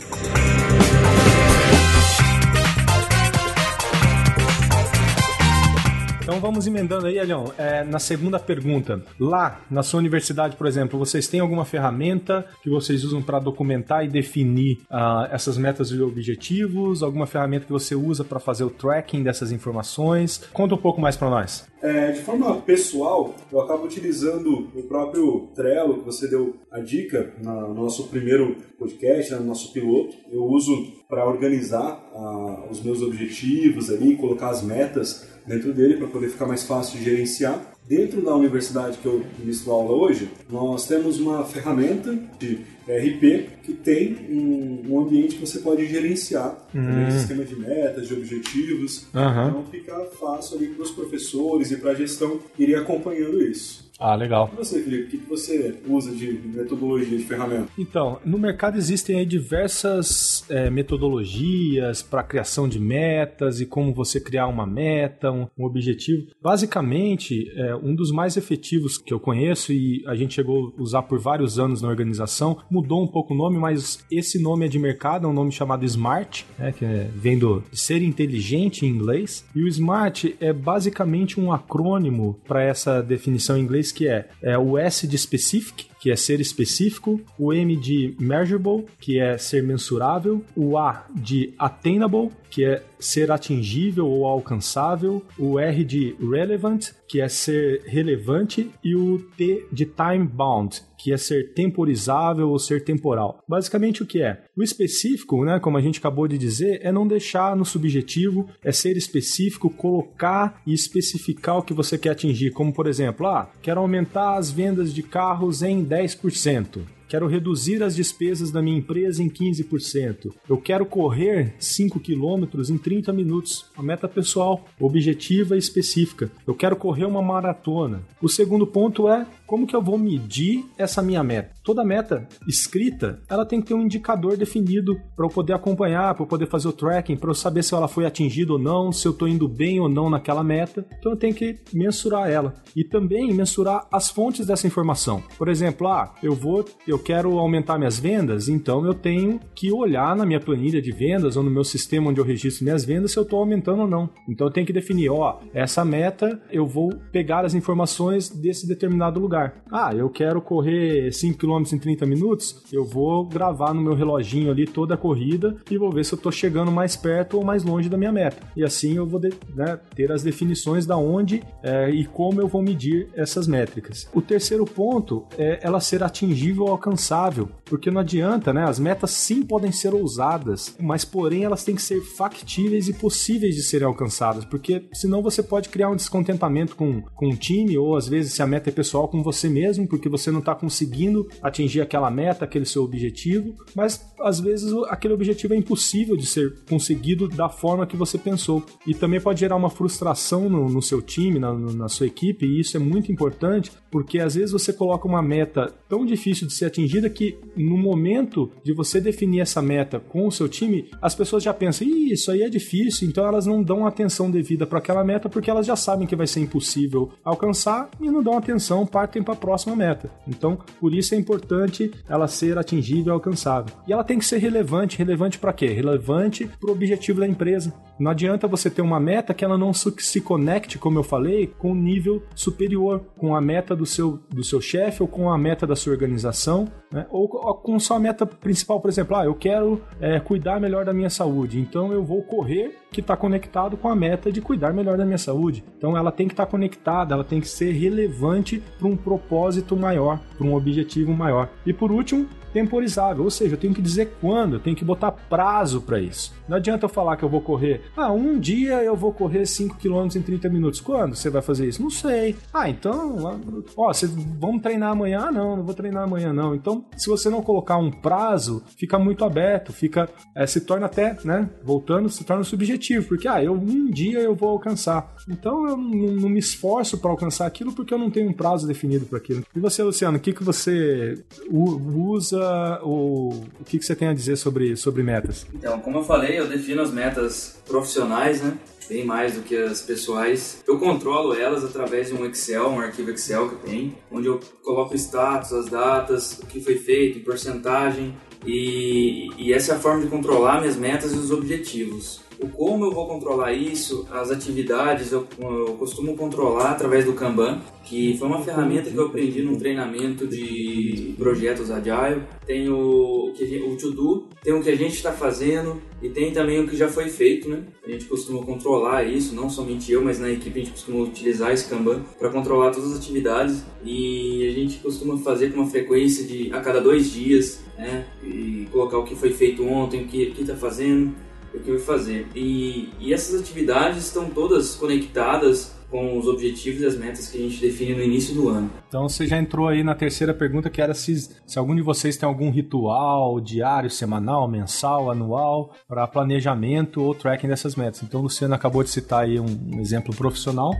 Vamos 6.43 6.67
emendando 6.67 7.07
aí, 7.07 7.19
Elião. 7.19 7.53
É, 7.57 7.85
na 7.85 8.01
segunda 8.01 8.37
pergunta, 8.37 9.01
lá 9.19 9.61
na 9.71 9.85
sua 9.85 10.01
universidade, 10.01 10.57
por 10.57 10.67
exemplo, 10.67 10.99
vocês 10.99 11.29
têm 11.29 11.39
alguma 11.39 11.65
ferramenta 11.65 12.45
que 12.61 12.69
vocês 12.69 13.05
usam 13.05 13.23
para 13.23 13.39
documentar 13.39 14.05
e 14.05 14.09
definir 14.09 14.79
uh, 14.91 15.29
essas 15.31 15.57
metas 15.57 15.91
e 15.91 16.03
objetivos? 16.03 17.01
Alguma 17.01 17.29
ferramenta 17.29 17.67
que 17.67 17.73
você 17.73 17.95
usa 17.95 18.25
para 18.25 18.41
fazer 18.41 18.65
o 18.65 18.71
tracking 18.71 19.23
dessas 19.23 19.53
informações? 19.53 20.43
Conta 20.53 20.75
um 20.75 20.79
pouco 20.79 21.01
mais 21.01 21.17
para 21.17 21.31
nós. 21.31 21.65
É, 21.81 22.11
de 22.13 22.21
forma 22.21 22.61
pessoal, 22.63 23.35
eu 23.51 23.61
acabo 23.61 23.85
utilizando 23.85 24.69
o 24.75 24.83
próprio 24.83 25.49
Trello, 25.55 25.99
que 25.99 26.05
você 26.05 26.29
deu 26.29 26.57
a 26.71 26.81
dica 26.81 27.35
no 27.43 27.75
nosso 27.75 28.09
primeiro 28.09 28.57
podcast, 28.79 29.33
né, 29.33 29.39
no 29.39 29.47
nosso 29.47 29.73
piloto. 29.73 30.17
Eu 30.31 30.45
uso 30.45 30.93
para 31.09 31.25
organizar 31.25 32.01
uh, 32.15 32.71
os 32.71 32.83
meus 32.83 33.03
objetivos 33.03 33.91
ali, 33.91 34.17
colocar 34.17 34.51
as 34.51 34.63
metas 34.63 35.32
dentro 35.47 35.73
dele 35.73 35.97
para 35.97 36.07
poder 36.07 36.29
ficar 36.29 36.47
mais 36.47 36.63
fácil 36.63 36.99
de 36.99 37.05
gerenciar. 37.05 37.73
Dentro 37.89 38.23
da 38.23 38.35
universidade 38.35 38.99
que 38.99 39.07
eu 39.07 39.25
ministro 39.39 39.73
aula 39.73 39.93
hoje, 39.93 40.31
nós 40.49 40.87
temos 40.87 41.19
uma 41.19 41.45
ferramenta 41.45 42.17
de 42.39 42.61
RP 42.87 43.63
que 43.63 43.73
tem 43.73 44.17
um, 44.31 44.85
um 44.89 45.01
ambiente 45.01 45.35
que 45.35 45.47
você 45.47 45.59
pode 45.59 45.87
gerenciar 45.87 46.57
hum. 46.75 47.07
um 47.07 47.11
sistema 47.11 47.45
de 47.45 47.57
metas, 47.57 48.09
de 48.09 48.15
objetivos. 48.15 49.07
Uhum. 49.13 49.49
Então 49.49 49.65
fica 49.71 50.05
fácil 50.19 50.59
ali 50.59 50.69
para 50.69 50.83
os 50.83 50.91
professores 50.91 51.71
e 51.71 51.77
para 51.77 51.91
a 51.91 51.95
gestão 51.95 52.41
irem 52.59 52.77
acompanhando 52.77 53.43
isso. 53.43 53.82
Ah, 54.03 54.17
legal. 54.17 54.51
E 54.53 54.57
você, 54.57 54.83
Felipe, 54.83 55.17
o 55.17 55.21
que 55.21 55.29
você 55.29 55.77
usa 55.87 56.11
de 56.11 56.33
metodologia, 56.33 57.17
de 57.17 57.23
ferramenta? 57.23 57.69
Então, 57.79 58.19
no 58.25 58.37
mercado 58.37 58.77
existem 58.77 59.17
aí 59.17 59.25
diversas 59.25 60.45
é, 60.51 60.69
metodologias 60.69 62.03
para 62.03 62.25
criação 62.25 62.69
de 62.69 62.81
metas 62.81 63.61
e 63.61 63.67
como 63.67 63.95
você 63.95 64.21
criar 64.21 64.49
uma 64.49 64.67
meta, 64.67 65.31
um, 65.31 65.47
um 65.57 65.65
objetivo. 65.65 66.27
Basicamente, 66.43 67.49
é, 67.55 67.77
um 67.77 67.95
dos 67.95 68.11
mais 68.11 68.37
efetivos 68.37 68.99
que 68.99 69.15
eu 69.15 69.21
conheço 69.21 69.73
e 69.73 70.03
a 70.09 70.17
gente 70.17 70.35
chegou 70.35 70.75
a 70.77 70.83
usar 70.83 71.03
por 71.03 71.21
vários 71.21 71.61
anos 71.61 71.81
na 71.81 71.89
organização, 71.89 72.59
mudou 72.69 73.05
um 73.05 73.07
pouco 73.07 73.33
o 73.33 73.37
nome, 73.37 73.57
mas 73.57 74.05
esse 74.11 74.43
nome 74.43 74.67
é 74.67 74.69
de 74.69 74.81
mercado, 74.81 75.29
é 75.29 75.31
um 75.31 75.33
nome 75.33 75.53
chamado 75.53 75.85
SMART, 75.85 76.43
né, 76.59 76.73
que 76.73 76.85
é, 76.85 77.09
vem 77.15 77.39
do 77.39 77.63
ser 77.73 78.03
inteligente 78.03 78.85
em 78.85 78.89
inglês. 78.89 79.45
E 79.55 79.63
o 79.63 79.69
SMART 79.69 80.35
é 80.41 80.53
basicamente 80.53 81.39
um 81.39 81.53
acrônimo 81.53 82.41
para 82.49 82.65
essa 82.65 83.01
definição 83.01 83.57
em 83.57 83.63
inglês 83.63 83.92
que 83.93 84.09
é, 84.09 84.29
é 84.43 84.59
o 84.59 84.79
S 84.79 85.07
de 85.07 85.19
specific, 85.19 85.87
que 86.03 86.11
é 86.11 86.17
ser 86.17 86.41
específico, 86.41 87.21
o 87.39 87.53
M 87.53 87.77
de 87.77 88.17
measurable, 88.19 88.87
que 88.99 89.21
é 89.21 89.39
ser 89.39 89.63
mensurável, 89.63 90.45
o 90.57 90.77
A 90.77 91.07
de 91.15 91.55
attainable, 91.57 92.33
que 92.53 92.65
é 92.65 92.83
ser 93.01 93.31
atingível 93.31 94.07
ou 94.07 94.27
alcançável, 94.27 95.23
o 95.39 95.59
R 95.59 95.83
de 95.83 96.15
relevant, 96.21 96.91
que 97.09 97.21
é 97.21 97.27
ser 97.27 97.83
relevante, 97.87 98.71
e 98.85 98.95
o 98.95 99.19
T 99.37 99.67
de 99.73 99.87
time 99.87 100.27
bound, 100.27 100.83
que 100.99 101.13
é 101.13 101.17
ser 101.17 101.55
temporizável 101.55 102.51
ou 102.51 102.59
ser 102.59 102.85
temporal. 102.85 103.43
Basicamente 103.49 104.03
o 104.03 104.07
que 104.07 104.23
é? 104.23 104.45
O 104.57 104.63
específico, 104.63 105.45
né, 105.45 105.59
como 105.61 105.79
a 105.79 105.81
gente 105.81 105.99
acabou 105.99 106.29
de 106.29 106.37
dizer, 106.37 106.81
é 106.83 106.93
não 106.93 107.09
deixar 107.09 107.57
no 107.57 107.65
subjetivo, 107.65 108.49
é 108.63 108.71
ser 108.71 108.99
específico, 108.99 109.71
colocar 109.71 110.61
e 110.67 110.75
especificar 110.75 111.59
o 111.59 111.63
que 111.63 111.75
você 111.75 111.97
quer 111.97 112.11
atingir, 112.11 112.51
como 112.51 112.73
por 112.73 112.87
exemplo, 112.87 113.27
ah, 113.27 113.51
quero 113.63 113.81
aumentar 113.81 114.37
as 114.37 114.51
vendas 114.51 114.93
de 114.93 115.03
carros 115.03 115.63
em 115.63 115.83
10%. 115.93 116.81
quero 117.07 117.27
reduzir 117.27 117.83
as 117.83 117.95
despesas 117.95 118.51
da 118.51 118.63
minha 118.63 118.79
empresa 118.79 119.23
em 119.23 119.29
15%. 119.29 120.33
Eu 120.49 120.57
quero 120.57 120.87
correr 120.87 121.55
5 121.59 122.01
quilômetros 122.01 122.71
em 122.71 122.79
30 122.79 123.13
minutos. 123.13 123.67
A 123.77 123.83
meta 123.83 124.09
pessoal, 124.09 124.65
objetiva 124.81 125.55
e 125.55 125.59
específica. 125.59 126.31
Eu 126.47 126.55
quero 126.55 126.75
correr 126.75 127.05
uma 127.05 127.21
maratona. 127.21 128.01
O 128.23 128.31
segundo 128.31 128.67
ponto 128.67 129.11
é 129.11 129.27
como 129.53 129.67
que 129.67 129.77
eu 129.77 129.83
vou 129.83 129.99
medir 129.99 130.65
essa 130.79 131.03
minha 131.03 131.23
meta? 131.23 131.55
Toda 131.63 131.85
meta 131.85 132.27
escrita, 132.49 133.21
ela 133.29 133.45
tem 133.45 133.61
que 133.61 133.67
ter 133.67 133.75
um 133.75 133.83
indicador 133.83 134.35
definido 134.35 134.99
para 135.15 135.27
eu 135.27 135.29
poder 135.29 135.53
acompanhar, 135.53 136.15
para 136.15 136.23
eu 136.23 136.27
poder 136.27 136.47
fazer 136.47 136.69
o 136.69 136.73
tracking, 136.73 137.19
para 137.19 137.29
eu 137.29 137.35
saber 137.35 137.63
se 137.63 137.75
ela 137.75 137.87
foi 137.87 138.07
atingida 138.07 138.55
ou 138.55 138.59
não, 138.59 138.91
se 138.91 139.07
eu 139.07 139.13
estou 139.13 139.29
indo 139.29 139.47
bem 139.47 139.79
ou 139.79 139.91
não 139.91 140.09
naquela 140.09 140.43
meta. 140.43 140.87
Então 140.99 141.13
eu 141.13 141.19
tenho 141.19 141.35
que 141.35 141.59
mensurar 141.71 142.31
ela 142.31 142.55
e 142.75 142.83
também 142.83 143.31
mensurar 143.35 143.87
as 143.93 144.09
fontes 144.09 144.47
dessa 144.47 144.67
informação. 144.67 145.23
Por 145.37 145.49
exemplo, 145.49 145.87
ah, 145.87 146.15
eu 146.23 146.35
vou, 146.35 146.65
eu 146.89 146.99
quero 146.99 147.39
aumentar 147.39 147.77
minhas 147.77 147.99
vendas, 147.99 148.49
então 148.49 148.87
eu 148.87 148.95
tenho 148.95 149.39
que 149.55 149.71
olhar 149.71 150.17
na 150.17 150.25
minha 150.25 150.41
planilha 150.41 150.81
de 150.81 150.93
vendas 150.93 151.37
ou 151.37 151.43
no 151.43 151.51
meu 151.51 151.63
sistema 151.63 152.09
onde 152.09 152.19
eu 152.19 152.25
registro 152.25 152.65
minhas 152.65 152.87
vendas 152.87 153.13
se 153.13 153.19
eu 153.19 153.23
estou 153.23 153.41
aumentando 153.41 153.83
ou 153.83 153.89
não. 153.89 154.09
Então 154.27 154.47
eu 154.47 154.51
tenho 154.51 154.67
que 154.67 154.73
definir, 154.73 155.11
ó, 155.11 155.41
essa 155.53 155.85
meta 155.85 156.41
eu 156.51 156.67
vou 156.67 156.91
pegar 157.13 157.45
as 157.45 157.53
informações 157.53 158.31
desse 158.31 158.67
determinado 158.67 159.21
lugar. 159.21 159.42
Ah, 159.71 159.95
eu 159.95 160.09
quero 160.11 160.41
correr 160.41 161.13
5 161.13 161.39
km 161.39 161.63
em 161.73 161.79
30 161.79 162.07
minutos, 162.07 162.63
eu 162.73 162.85
vou 162.85 163.27
gravar 163.27 163.73
no 163.73 163.83
meu 163.83 163.95
reloginho 163.95 164.51
ali 164.51 164.67
toda 164.67 164.95
a 164.95 164.99
corrida 164.99 165.57
e 165.71 165.79
vou 165.79 165.91
ver 165.91 166.05
se 166.05 166.15
eu 166.15 166.17
estou 166.17 166.31
chegando 166.31 166.71
mais 166.71 166.97
perto 166.97 167.39
ou 167.39 167.45
mais 167.45 167.65
longe 167.65 167.89
da 167.89 167.97
minha 167.97 168.13
meta. 168.13 168.47
E 168.57 168.65
assim 168.65 168.97
eu 168.97 169.07
vou 169.07 169.21
né, 169.55 169.79
ter 169.95 170.13
as 170.13 170.23
definições 170.23 170.87
da 170.87 170.97
onde 170.97 171.43
é, 171.63 171.91
e 171.91 172.05
como 172.05 172.41
eu 172.41 172.49
vou 172.49 172.63
medir 172.63 173.09
essas 173.15 173.47
métricas. 173.47 174.09
O 174.13 174.21
terceiro 174.21 174.65
ponto 174.65 175.27
é 175.39 175.61
ela 175.63 175.81
ser 175.81 176.03
atingível 176.03 176.65
ou 176.65 176.71
alcançável, 176.71 177.49
porque 177.65 177.91
não 177.91 178.01
adianta, 178.01 178.53
né? 178.53 178.65
As 178.65 178.79
metas 178.79 179.11
sim 179.11 179.43
podem 179.43 179.73
ser 179.73 179.95
ousadas, 179.95 180.77
mas 180.81 181.05
porém 181.05 181.45
elas 181.45 181.65
têm 181.65 181.75
que 181.75 181.83
ser 181.83 182.01
factíveis 182.01 182.89
e 182.89 182.93
possíveis 182.93 183.55
de 183.55 183.63
serem 183.63 183.87
alcançadas, 183.87 184.45
porque 184.45 184.89
senão 184.93 185.23
você 185.23 185.43
pode 185.43 185.69
criar 185.69 185.89
um 185.89 185.97
descontentamento 185.97 186.77
com, 186.77 187.03
com 187.03 187.29
o 187.29 187.37
time 187.37 187.77
ou 187.79 187.97
às 187.97 188.09
vezes 188.09 188.35
se 188.35 188.43
a 188.43 188.47
meta 188.47 188.71
é 188.71 188.73
pessoal 188.73 189.09
com 189.09 189.23
você 189.23 189.32
mesmo, 189.49 189.87
porque 189.87 190.09
você 190.09 190.31
não 190.31 190.41
está 190.41 190.55
conseguindo 190.55 191.29
atingir 191.43 191.81
aquela 191.81 192.11
meta, 192.11 192.45
aquele 192.45 192.65
seu 192.65 192.83
objetivo, 192.83 193.55
mas 193.75 194.13
às 194.21 194.41
vezes 194.41 194.73
aquele 194.89 195.15
objetivo 195.15 195.55
é 195.55 195.57
impossível 195.57 196.17
de 196.17 196.27
ser 196.27 196.55
conseguido 196.69 197.29
da 197.29 197.49
forma 197.49 197.87
que 197.87 197.97
você 197.97 198.19
pensou. 198.19 198.65
E 198.87 198.95
também 198.95 199.21
pode 199.21 199.41
gerar 199.41 199.57
uma 199.57 199.71
frustração 199.71 200.49
no, 200.49 200.69
no 200.69 200.83
seu 200.83 201.03
time, 201.03 201.39
na, 201.39 201.53
na 201.53 201.89
sua 201.89 202.07
equipe, 202.07 202.47
e 202.47 202.61
isso 202.61 202.77
é 202.77 202.81
muito 202.81 203.11
importante, 203.11 203.71
porque 203.91 204.19
às 204.19 204.35
vezes 204.35 204.53
você 204.53 204.73
coloca 204.73 205.07
uma 205.07 205.23
meta 205.23 205.73
tão 205.89 206.07
difícil 206.07 206.47
de 206.47 206.55
ser 206.55 206.67
atingida 206.67 207.11
que 207.11 207.39
no 207.57 207.77
momento 207.77 208.51
de 208.65 208.73
você 208.73 209.01
definir 209.01 209.41
essa 209.41 209.61
meta 209.61 210.01
com 210.01 210.27
o 210.27 210.33
seu 210.33 210.49
time, 210.49 210.89
as 211.01 211.15
pessoas 211.15 211.43
já 211.43 211.53
pensam, 211.53 211.87
Ih, 211.87 212.13
isso 212.13 212.31
aí 212.31 212.43
é 212.43 212.49
difícil, 212.49 213.09
então 213.09 213.27
elas 213.27 213.47
não 213.47 213.63
dão 213.63 213.87
atenção 213.87 214.31
devida 214.31 214.67
para 214.67 214.79
aquela 214.79 215.05
meta 215.05 215.29
porque 215.29 215.51
elas 215.51 215.67
já 215.67 215.77
sabem 215.77 216.07
que 216.07 216.17
vai 216.17 216.27
ser 216.27 216.41
impossível 216.41 217.11
alcançar 217.25 217.91
e 218.01 218.11
não 218.11 218.23
dão 218.23 218.37
atenção, 218.37 218.87
partem 218.87 219.12
para 219.21 219.35
a 219.35 219.37
próxima 219.37 219.75
meta. 219.75 220.09
Então, 220.29 220.57
por 220.79 220.95
isso 220.95 221.13
é 221.15 221.19
importante 221.19 221.91
ela 222.09 222.29
ser 222.29 222.57
atingível 222.57 223.13
e 223.13 223.15
alcançável. 223.15 223.75
E 223.89 223.93
ela 223.93 224.05
tem 224.05 224.19
que 224.19 224.25
ser 224.25 224.39
relevante. 224.39 224.97
Relevante 224.97 225.41
para 225.41 225.53
quê? 225.53 225.67
Relevante 225.67 226.49
para 226.61 226.71
o 226.71 226.73
objetivo 226.73 227.19
da 227.19 227.27
empresa. 227.27 227.75
Não 227.99 228.11
adianta 228.11 228.47
você 228.47 228.71
ter 228.71 228.83
uma 228.83 229.01
meta 229.01 229.35
que 229.35 229.45
ela 229.45 229.59
não 229.59 229.73
se 229.73 230.21
conecte, 230.21 230.79
como 230.79 230.99
eu 230.99 231.03
falei, 231.03 231.47
com 231.47 231.73
o 231.73 231.75
nível 231.75 232.23
superior, 232.35 233.05
com 233.17 233.35
a 233.35 233.41
meta 233.41 233.75
do 233.75 233.85
seu, 233.85 234.21
do 234.31 234.45
seu 234.45 234.61
chefe 234.61 235.03
ou 235.03 235.09
com 235.09 235.31
a 235.31 235.39
meta 235.39 235.67
da 235.67 235.75
sua 235.75 235.93
organização, 235.93 236.69
né? 236.93 237.07
ou, 237.11 237.29
ou 237.33 237.55
com 237.55 237.79
sua 237.79 237.99
meta 237.99 238.27
principal, 238.27 238.81
por 238.81 238.89
exemplo, 238.89 239.17
ah, 239.17 239.25
eu 239.25 239.35
quero 239.35 239.81
é, 240.01 240.21
cuidar 240.21 240.61
melhor 240.61 240.85
da 240.85 240.93
minha 240.93 241.11
saúde, 241.11 241.59
então 241.59 241.93
eu 241.93 242.05
vou 242.05 242.23
correr 242.23 242.77
que 242.93 243.01
está 243.01 243.17
conectado 243.17 243.77
com 243.77 243.89
a 243.89 243.97
meta 243.97 244.31
de 244.31 244.41
cuidar 244.41 244.73
melhor 244.73 244.99
da 244.99 245.05
minha 245.05 245.19
saúde. 245.19 245.65
Então 245.79 245.97
ela 245.97 246.13
tem 246.13 246.29
que 246.29 246.35
estar 246.35 246.45
tá 246.45 246.51
conectada, 246.51 247.15
ela 247.15 247.25
tem 247.25 247.41
que 247.41 247.49
ser 247.49 247.73
relevante 247.73 248.63
para 248.79 248.87
um 248.87 248.97
propósito 248.97 249.77
maior, 249.77 250.21
para 250.37 250.47
um 250.47 250.55
objetivo 250.55 251.13
maior. 251.13 251.49
E 251.65 251.73
por 251.73 251.91
último, 251.91 252.29
temporizável, 252.53 253.25
ou 253.25 253.31
seja, 253.31 253.55
eu 253.55 253.59
tenho 253.59 253.73
que 253.73 253.81
dizer 253.81 254.13
quando, 254.21 254.57
eu 254.57 254.61
tenho 254.61 254.77
que 254.77 254.85
botar 254.85 255.11
prazo 255.11 255.81
para 255.81 255.99
isso. 255.99 256.35
Não 256.47 256.59
adianta 256.59 256.85
eu 256.85 256.89
falar 256.89 257.17
que 257.17 257.25
eu 257.25 257.29
vou 257.29 257.41
correr, 257.41 257.81
ah, 257.97 258.13
um 258.13 258.39
dia 258.39 258.83
eu 258.83 258.95
vou 258.95 259.13
correr 259.13 259.47
5 259.47 259.77
km 259.79 260.07
em 260.15 260.23
30 260.23 260.49
minutos. 260.51 260.81
Quando 260.81 261.17
você 261.17 261.31
vai 261.31 261.41
fazer 261.41 261.67
isso? 261.67 261.83
Não 261.83 261.91
sei. 261.91 262.37
Ah, 262.53 262.69
então, 262.69 263.41
ó, 263.77 263.93
você, 263.93 264.07
vamos 264.39 264.61
treinar 264.61 264.91
amanhã? 264.91 265.27
Ah, 265.29 265.33
não, 265.33 265.57
não 265.57 265.65
vou 265.65 265.75
treinar 265.75 266.05
amanhã 266.05 266.33
não. 266.33 266.55
Então, 266.55 266.82
se 266.97 267.09
você 267.09 267.29
não 267.29 267.43
colocar 267.43 267.77
um 267.77 267.91
prazo, 267.91 268.63
fica 268.77 268.99
muito 268.99 269.25
aberto, 269.25 269.73
fica, 269.73 270.09
é, 270.35 270.47
se 270.47 270.61
torna 270.61 270.87
até, 270.87 271.17
né, 271.25 271.49
voltando, 271.63 272.09
se 272.09 272.25
torna 272.25 272.45
subjetivo, 272.45 273.09
porque, 273.09 273.29
ah, 273.29 273.43
eu, 273.43 273.53
um 273.55 273.91
dia 273.91 274.21
eu 274.21 274.35
vou 274.35 274.51
alcançar. 274.51 275.15
Então, 275.29 275.69
eu 275.69 275.77
não, 275.77 276.13
não 276.13 276.29
me 276.29 276.39
esforço 276.39 276.99
para 276.99 277.11
alcançar 277.11 277.47
aquilo 277.47 277.73
porque 277.73 277.93
eu 277.93 277.99
não 277.99 278.11
tenho 278.11 278.29
um 278.29 278.33
prazo 278.33 278.67
definido 278.67 279.07
para 279.07 279.19
aquilo. 279.19 279.45
E 279.55 279.61
você, 279.61 279.83
Luciano, 279.83 280.19
o 280.19 280.21
que, 280.21 280.33
que 280.33 280.45
você 280.45 281.23
usa, 281.51 282.81
ou 282.83 283.33
o 283.61 283.65
que, 283.65 283.79
que 283.79 283.85
você 283.85 283.95
tem 283.95 284.09
a 284.09 284.15
dizer 284.15 284.37
sobre, 284.37 284.77
sobre 284.77 285.03
metas? 285.03 285.47
Então, 285.55 285.81
como 285.81 285.99
eu 285.99 286.05
falei, 286.05 286.39
eu 286.39 286.49
defino 286.49 286.83
as 286.83 286.91
metas 286.91 287.61
profissionais, 287.67 288.43
né? 288.43 288.57
Bem 288.93 289.07
mais 289.07 289.37
do 289.37 289.41
que 289.41 289.57
as 289.57 289.81
pessoais. 289.81 290.63
Eu 290.69 290.79
controlo 290.79 291.35
elas 291.35 291.65
através 291.65 292.09
de 292.09 292.15
um 292.15 292.27
Excel, 292.27 292.69
um 292.69 292.79
arquivo 292.79 293.11
Excel 293.11 293.49
que 293.49 293.55
eu 293.55 293.59
tenho, 293.61 293.97
onde 294.11 294.27
eu 294.27 294.39
coloco 294.63 294.95
status, 294.95 295.51
as 295.55 295.71
datas, 295.71 296.39
o 296.39 296.47
que 296.47 296.61
foi 296.61 296.77
feito, 296.77 297.19
em 297.19 297.23
porcentagem. 297.23 298.15
E, 298.45 299.31
e 299.39 299.51
essa 299.51 299.73
é 299.73 299.77
a 299.77 299.79
forma 299.79 300.03
de 300.03 300.09
controlar 300.09 300.61
minhas 300.61 300.77
metas 300.77 301.15
e 301.15 301.17
os 301.17 301.31
objetivos 301.31 302.21
o 302.43 302.49
como 302.49 302.85
eu 302.85 302.91
vou 302.91 303.07
controlar 303.07 303.53
isso, 303.53 304.07
as 304.11 304.31
atividades 304.31 305.13
eu, 305.13 305.27
eu, 305.39 305.75
costumo 305.79 306.17
controlar 306.17 306.73
através 306.73 307.05
do 307.05 307.13
Kanban, 307.13 307.61
que 307.85 308.17
foi 308.19 308.27
uma 308.27 308.43
ferramenta 308.43 308.91
que 308.91 308.97
eu 308.97 309.07
aprendi 309.07 309.43
num 309.43 309.57
treinamento 309.57 310.27
de 310.27 311.15
projetos 311.17 311.71
Agile. 311.71 312.23
Tem 312.45 312.69
o, 312.69 313.33
o 313.33 313.77
To-Do, 313.77 314.29
tem 314.43 314.53
o 314.53 314.63
que 314.63 314.71
a 314.71 314.77
gente 314.77 314.95
está 314.95 315.13
fazendo 315.13 315.81
e 316.01 316.09
tem 316.09 316.33
também 316.33 316.61
o 316.61 316.67
que 316.67 316.77
já 316.77 316.89
foi 316.89 317.09
feito, 317.09 317.49
né? 317.49 317.63
A 317.85 317.91
gente 317.91 318.07
costuma 318.07 318.45
controlar 318.45 319.05
isso, 319.05 319.35
não 319.35 319.49
somente 319.49 319.93
eu, 319.93 320.03
mas 320.03 320.19
na 320.19 320.31
equipe 320.31 320.61
a 320.61 320.65
gente 320.65 320.73
costuma 320.73 321.05
utilizar 321.05 321.53
esse 321.53 321.69
Kanban 321.69 322.03
para 322.19 322.31
controlar 322.31 322.71
todas 322.71 322.93
as 322.93 322.99
atividades 322.99 323.63
e 323.85 324.49
a 324.49 324.53
gente 324.53 324.79
costuma 324.79 325.17
fazer 325.19 325.53
com 325.53 325.61
uma 325.61 325.71
frequência 325.71 326.25
de 326.25 326.53
a 326.53 326.61
cada 326.61 326.81
dois 326.81 327.13
dias, 327.13 327.63
né? 327.77 328.07
E 328.23 328.67
colocar 328.73 328.99
o 328.99 329.05
que 329.05 329.15
foi 329.15 329.31
feito 329.31 329.65
ontem, 329.65 330.03
o 330.03 330.07
que 330.07 330.35
está 330.41 330.57
fazendo 330.57 331.15
o 331.55 331.61
que 331.61 331.71
eu 331.71 331.77
vou 331.77 331.85
fazer. 331.85 332.27
E, 332.35 332.91
e 332.99 333.13
essas 333.13 333.41
atividades 333.41 334.05
estão 334.05 334.29
todas 334.31 334.75
conectadas 334.75 335.75
com 335.93 336.19
os 336.19 336.27
objetivos 336.27 336.81
e 336.81 336.87
as 336.87 336.97
metas 336.97 337.29
que 337.29 337.37
a 337.37 337.41
gente 337.43 337.61
define 337.61 337.95
no 337.95 338.03
início 338.03 338.35
do 338.35 338.49
ano. 338.49 338.71
Então 338.89 339.07
você 339.09 339.27
já 339.27 339.37
entrou 339.37 339.69
aí 339.69 339.85
na 339.85 339.95
terceira 339.95 340.33
pergunta, 340.33 340.71
que 340.71 340.81
era 340.81 340.95
se, 340.95 341.29
se 341.47 341.59
algum 341.59 341.77
de 341.77 341.83
vocês 341.83 342.17
tem 342.17 342.27
algum 342.27 342.51
ritual 342.51 343.39
diário, 343.39 343.91
semanal, 343.91 344.49
mensal, 344.49 345.11
anual, 345.11 345.75
para 345.87 346.07
planejamento 346.07 347.03
ou 347.03 347.15
tracking 347.15 347.49
dessas 347.49 347.77
metas. 347.77 348.03
Então 348.03 348.21
o 348.21 348.23
Luciano 348.23 348.55
acabou 348.55 348.83
de 348.83 348.89
citar 348.89 349.25
aí 349.25 349.39
um, 349.39 349.45
um 349.75 349.81
exemplo 349.81 350.17
profissional. 350.17 350.73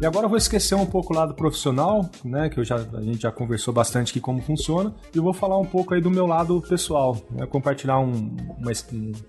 E 0.00 0.06
agora 0.06 0.26
eu 0.26 0.28
vou 0.28 0.38
esquecer 0.38 0.76
um 0.76 0.86
pouco 0.86 1.12
o 1.12 1.16
lado 1.16 1.34
profissional, 1.34 2.08
né? 2.24 2.48
Que 2.48 2.60
eu 2.60 2.64
já, 2.64 2.76
a 2.76 3.02
gente 3.02 3.22
já 3.22 3.32
conversou 3.32 3.74
bastante 3.74 4.10
aqui 4.10 4.20
como 4.20 4.40
funciona. 4.40 4.94
E 5.12 5.18
eu 5.18 5.24
vou 5.24 5.32
falar 5.32 5.58
um 5.58 5.64
pouco 5.64 5.92
aí 5.92 6.00
do 6.00 6.08
meu 6.08 6.24
lado 6.24 6.62
pessoal, 6.62 7.20
né, 7.32 7.44
compartilhar 7.46 7.98
um, 7.98 8.36
uma, 8.58 8.70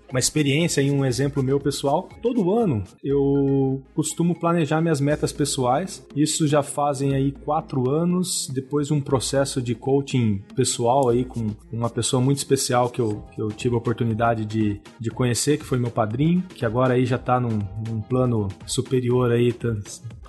uma 0.08 0.20
experiência 0.20 0.80
e 0.80 0.88
um 0.88 1.04
exemplo 1.04 1.42
meu 1.42 1.58
pessoal. 1.58 2.08
Todo 2.22 2.52
ano 2.56 2.84
eu 3.02 3.82
costumo 3.94 4.38
planejar 4.38 4.80
minhas 4.80 5.00
metas 5.00 5.32
pessoais. 5.32 6.06
Isso 6.14 6.46
já 6.46 6.62
fazem 6.62 7.16
aí 7.16 7.32
quatro 7.32 7.90
anos, 7.90 8.48
depois 8.54 8.86
de 8.86 8.92
um 8.92 9.00
processo 9.00 9.60
de 9.60 9.74
coaching 9.74 10.40
pessoal 10.54 11.08
aí 11.08 11.24
com 11.24 11.48
uma 11.72 11.90
pessoa 11.90 12.22
muito 12.22 12.38
especial 12.38 12.88
que 12.90 13.00
eu, 13.00 13.24
que 13.34 13.42
eu 13.42 13.48
tive 13.48 13.74
a 13.74 13.78
oportunidade 13.78 14.44
de, 14.44 14.80
de 15.00 15.10
conhecer, 15.10 15.58
que 15.58 15.64
foi 15.64 15.80
meu 15.80 15.90
padrinho, 15.90 16.44
que 16.54 16.64
agora 16.64 16.94
aí 16.94 17.04
já 17.04 17.16
está 17.16 17.40
num, 17.40 17.58
num 17.88 18.00
plano 18.00 18.46
superior 18.66 19.32
aí, 19.32 19.52
tá, 19.52 19.74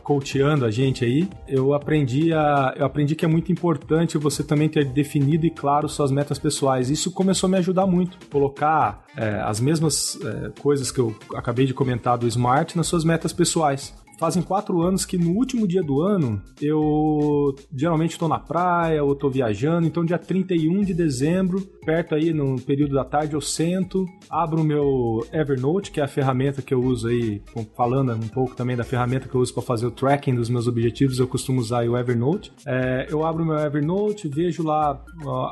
coachando 0.03 0.65
a 0.65 0.71
gente 0.71 1.05
aí, 1.05 1.27
eu 1.47 1.73
aprendi 1.73 2.33
a, 2.33 2.73
eu 2.77 2.85
aprendi 2.85 3.15
que 3.15 3.25
é 3.25 3.27
muito 3.27 3.51
importante 3.51 4.17
você 4.17 4.43
também 4.43 4.67
ter 4.69 4.85
definido 4.85 5.45
e 5.45 5.49
claro 5.49 5.87
suas 5.87 6.11
metas 6.11 6.37
pessoais. 6.39 6.89
Isso 6.89 7.11
começou 7.11 7.47
a 7.47 7.51
me 7.51 7.57
ajudar 7.57 7.85
muito, 7.85 8.17
colocar 8.29 9.05
é, 9.15 9.41
as 9.41 9.59
mesmas 9.59 10.19
é, 10.23 10.51
coisas 10.59 10.91
que 10.91 10.99
eu 10.99 11.15
acabei 11.35 11.65
de 11.65 11.73
comentar 11.73 12.17
do 12.17 12.27
Smart 12.27 12.75
nas 12.77 12.87
suas 12.87 13.03
metas 13.03 13.33
pessoais 13.33 13.93
fazem 14.21 14.43
quatro 14.43 14.83
anos 14.83 15.03
que 15.03 15.17
no 15.17 15.31
último 15.31 15.67
dia 15.67 15.81
do 15.81 15.99
ano 15.99 16.39
eu 16.61 17.55
geralmente 17.75 18.11
estou 18.11 18.29
na 18.29 18.37
praia 18.37 19.03
ou 19.03 19.13
estou 19.13 19.31
viajando, 19.31 19.87
então 19.87 20.05
dia 20.05 20.19
31 20.19 20.83
de 20.83 20.93
dezembro, 20.93 21.59
perto 21.83 22.13
aí 22.13 22.31
no 22.31 22.61
período 22.61 22.93
da 22.93 23.03
tarde, 23.03 23.33
eu 23.33 23.41
sento, 23.41 24.05
abro 24.29 24.61
o 24.61 24.63
meu 24.63 25.25
Evernote, 25.33 25.89
que 25.89 25.99
é 25.99 26.03
a 26.03 26.07
ferramenta 26.07 26.61
que 26.61 26.71
eu 26.71 26.79
uso 26.79 27.07
aí, 27.07 27.41
falando 27.75 28.13
um 28.13 28.27
pouco 28.27 28.55
também 28.55 28.77
da 28.77 28.83
ferramenta 28.83 29.27
que 29.27 29.33
eu 29.33 29.41
uso 29.41 29.55
para 29.55 29.63
fazer 29.63 29.87
o 29.87 29.91
tracking 29.91 30.35
dos 30.35 30.51
meus 30.51 30.67
objetivos, 30.67 31.17
eu 31.17 31.27
costumo 31.27 31.59
usar 31.59 31.89
o 31.89 31.97
Evernote. 31.97 32.53
É, 32.67 33.07
eu 33.09 33.25
abro 33.25 33.41
o 33.41 33.45
meu 33.47 33.57
Evernote, 33.57 34.27
vejo 34.27 34.61
lá 34.61 35.03